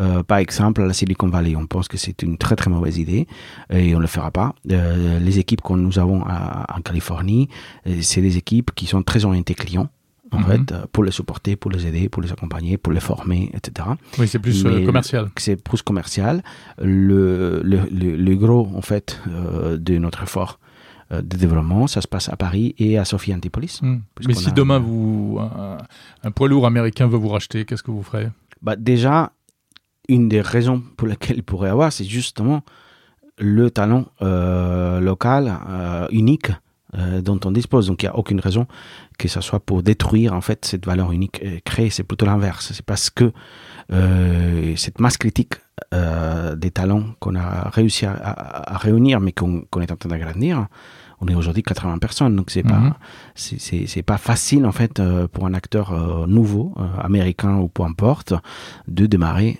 Euh, 0.00 0.22
par 0.22 0.38
exemple, 0.38 0.82
à 0.82 0.86
la 0.86 0.92
Silicon 0.92 1.28
Valley, 1.28 1.56
on 1.56 1.66
pense 1.66 1.88
que 1.88 1.96
c'est 1.96 2.22
une 2.22 2.38
très 2.38 2.56
très 2.56 2.70
mauvaise 2.70 2.98
idée 2.98 3.26
et 3.70 3.94
on 3.94 3.98
ne 3.98 4.02
le 4.02 4.08
fera 4.08 4.30
pas. 4.30 4.54
Euh, 4.70 5.18
les 5.18 5.38
équipes 5.38 5.62
que 5.62 5.72
nous 5.74 5.98
avons 5.98 6.22
en 6.22 6.80
Californie, 6.82 7.48
euh, 7.86 7.98
c'est 8.00 8.22
des 8.22 8.36
équipes 8.36 8.70
qui 8.74 8.86
sont 8.86 9.02
très 9.02 9.24
orientées 9.24 9.54
clients 9.54 9.88
en 10.32 10.38
mm 10.38 10.42
-hmm. 10.42 10.46
fait, 10.46 10.86
pour 10.92 11.02
les 11.04 11.10
supporter, 11.10 11.56
pour 11.56 11.70
les 11.72 11.82
aider, 11.88 12.08
pour 12.08 12.22
les 12.22 12.30
accompagner, 12.36 12.78
pour 12.78 12.92
les 12.92 13.00
former, 13.00 13.50
etc. 13.56 13.88
Oui, 14.18 14.26
c'est 14.28 14.38
plus 14.38 14.64
Mais 14.64 14.84
commercial. 14.84 15.24
C'est 15.44 15.56
plus 15.68 15.82
commercial. 15.82 16.34
Le, 16.78 17.60
le, 17.70 17.78
le, 18.00 18.08
le, 18.26 18.34
gros, 18.42 18.64
en 18.80 18.84
fait, 18.90 19.08
de 19.88 19.94
notre 19.98 20.20
effort 20.26 20.52
de 21.30 21.36
développement, 21.44 21.84
ça 21.94 22.00
se 22.04 22.08
passe 22.14 22.28
à 22.34 22.36
Paris 22.44 22.68
et 22.84 22.92
à 23.02 23.04
Sophie 23.04 23.34
Antipolis. 23.38 23.74
Mm. 23.82 23.96
Mais 24.28 24.34
si 24.34 24.50
a... 24.50 24.52
demain 24.60 24.78
vous, 24.78 25.38
un, 25.40 25.78
un, 26.26 26.30
poids 26.36 26.48
lourd 26.52 26.64
américain 26.72 27.06
veut 27.12 27.20
vous 27.24 27.32
racheter, 27.36 27.58
qu'est-ce 27.66 27.82
que 27.86 27.94
vous 27.96 28.04
ferez? 28.10 28.28
Bah 28.62 28.76
Déjà, 28.76 29.32
une 30.10 30.28
des 30.28 30.40
raisons 30.40 30.82
pour 30.96 31.08
lesquelles 31.08 31.36
il 31.36 31.42
pourrait 31.42 31.70
avoir, 31.70 31.92
c'est 31.92 32.04
justement 32.04 32.62
le 33.38 33.70
talent 33.70 34.06
euh, 34.20 35.00
local 35.00 35.56
euh, 35.68 36.06
unique 36.10 36.50
euh, 36.98 37.22
dont 37.22 37.40
on 37.44 37.52
dispose. 37.52 37.86
Donc 37.86 38.02
il 38.02 38.06
n'y 38.06 38.10
a 38.10 38.16
aucune 38.16 38.40
raison 38.40 38.66
que 39.18 39.28
ce 39.28 39.40
soit 39.40 39.60
pour 39.60 39.82
détruire 39.82 40.34
en 40.34 40.40
fait 40.40 40.64
cette 40.64 40.84
valeur 40.84 41.12
unique 41.12 41.42
créée. 41.64 41.90
C'est 41.90 42.02
plutôt 42.02 42.26
l'inverse. 42.26 42.72
C'est 42.72 42.84
parce 42.84 43.08
que 43.10 43.32
cette 44.76 45.00
masse 45.00 45.16
critique 45.16 45.54
des 45.92 46.70
talents 46.70 47.04
qu'on 47.18 47.34
a 47.34 47.68
réussi 47.70 48.06
à, 48.06 48.78
réunir, 48.78 49.20
mais 49.20 49.32
qu'on 49.32 49.62
qu 49.62 49.82
est 49.82 49.90
en 49.90 49.96
train 49.96 50.08
d'agrandir, 50.08 50.68
on 51.20 51.28
est 51.28 51.34
aujourd'hui 51.34 51.62
80 51.62 51.98
personnes, 51.98 52.34
donc 52.36 52.50
c'est 52.50 52.64
mm 52.64 52.70
-hmm. 52.70 52.90
pas 52.90 53.86
c'est 53.90 54.02
pas 54.02 54.18
facile 54.18 54.64
en 54.66 54.72
fait 54.72 54.94
euh, 55.00 55.28
pour 55.32 55.46
un 55.46 55.54
acteur 55.54 55.86
euh, 55.92 56.26
nouveau, 56.26 56.66
euh, 56.78 57.08
américain 57.08 57.54
ou 57.62 57.68
peu 57.68 57.82
importe, 57.92 58.32
de 58.88 59.06
démarrer 59.06 59.58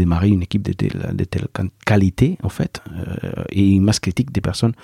démarrer 0.00 0.28
une 0.36 0.42
équipe 0.42 0.62
de 0.62 0.72
telle, 0.80 1.00
de 1.20 1.24
telle 1.24 1.48
qualité 1.90 2.28
en 2.42 2.48
fait 2.48 2.74
et 3.58 3.66
une 3.78 3.84
masse 3.88 4.00
critique 4.00 4.30
des 4.32 4.40
personnes 4.40 4.74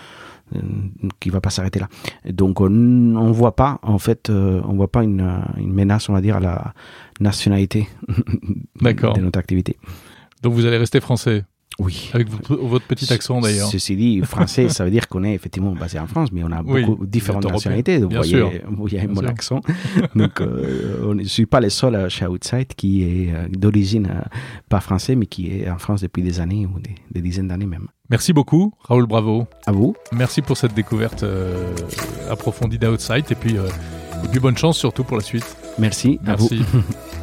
qui 1.21 1.31
va 1.31 1.41
pas 1.41 1.51
s'arrêter 1.51 1.81
là. 1.81 1.89
Donc 2.41 2.61
on, 2.61 2.67
on 3.17 3.33
voit 3.33 3.57
pas 3.57 3.79
en 3.83 3.99
fait 3.99 4.31
euh, 4.31 4.61
on 4.71 4.75
voit 4.75 4.91
pas 4.97 5.03
une, 5.03 5.25
une 5.57 5.73
menace 5.73 6.09
on 6.09 6.13
va 6.13 6.21
dire 6.21 6.37
à 6.37 6.41
la 6.41 6.75
nationalité 7.21 7.89
de 9.17 9.21
notre 9.21 9.39
activité. 9.39 9.77
Donc 10.43 10.53
vous 10.55 10.67
allez 10.67 10.79
rester 10.79 11.01
français? 11.01 11.45
Oui. 11.79 12.11
Avec 12.13 12.29
votre 12.49 12.87
petit 12.87 13.13
accent 13.13 13.41
d'ailleurs. 13.41 13.69
Ceci 13.69 13.97
dit, 13.97 14.21
français, 14.23 14.69
ça 14.69 14.85
veut 14.85 14.91
dire 14.91 15.09
qu'on 15.09 15.25
est 15.25 15.35
effectivement 15.35 15.73
basé 15.73 15.99
en 15.99 16.07
France, 16.07 16.31
mais 16.33 16.43
on 16.45 16.53
a 16.53 16.63
oui, 16.63 16.85
beaucoup 16.85 17.05
différentes 17.05 17.45
nationalités. 17.51 17.99
Vous 17.99 18.11
voyez, 18.11 18.63
vous 18.69 18.87
voyez 18.87 19.07
mon 19.07 19.21
sûr. 19.21 19.29
accent. 19.29 19.61
Donc, 20.15 20.41
euh, 20.41 21.01
on, 21.05 21.15
je 21.15 21.23
ne 21.23 21.25
suis 21.25 21.47
pas 21.47 21.61
le 21.61 21.71
seul 21.71 22.09
chez 22.11 22.27
Outside 22.27 22.69
qui 22.77 23.03
est 23.03 23.33
euh, 23.35 23.49
d'origine 23.49 24.07
euh, 24.07 24.23
pas 24.69 24.81
français, 24.81 25.17
mais 25.17 25.27
qui 25.27 25.51
est 25.51 25.69
en 25.69 25.79
France 25.79 26.03
depuis 26.03 26.23
des 26.23 26.41
années 26.41 26.67
ou 26.67 26.79
des, 26.79 26.95
des 27.11 27.21
dizaines 27.21 27.49
d'années 27.49 27.67
même. 27.67 27.89
Merci 28.11 28.33
beaucoup, 28.33 28.73
Raoul 28.83 29.07
Bravo. 29.07 29.47
À 29.67 29.73
vous. 29.73 29.97
Merci 30.13 30.43
pour 30.43 30.57
cette 30.57 30.75
découverte 30.75 31.23
euh, 31.23 31.75
approfondie 32.31 32.79
d'Outside 32.79 33.25
et 33.31 33.35
puis, 33.35 33.55
et 33.55 34.29
puis 34.31 34.41
bonne 34.41 34.57
chance 34.57 34.79
surtout 34.79 35.05
pour 35.05 35.17
la 35.17 35.23
suite. 35.23 35.57
Merci. 35.79 36.21
Merci. 36.23 36.61
À 36.61 36.77
vous. 36.77 36.83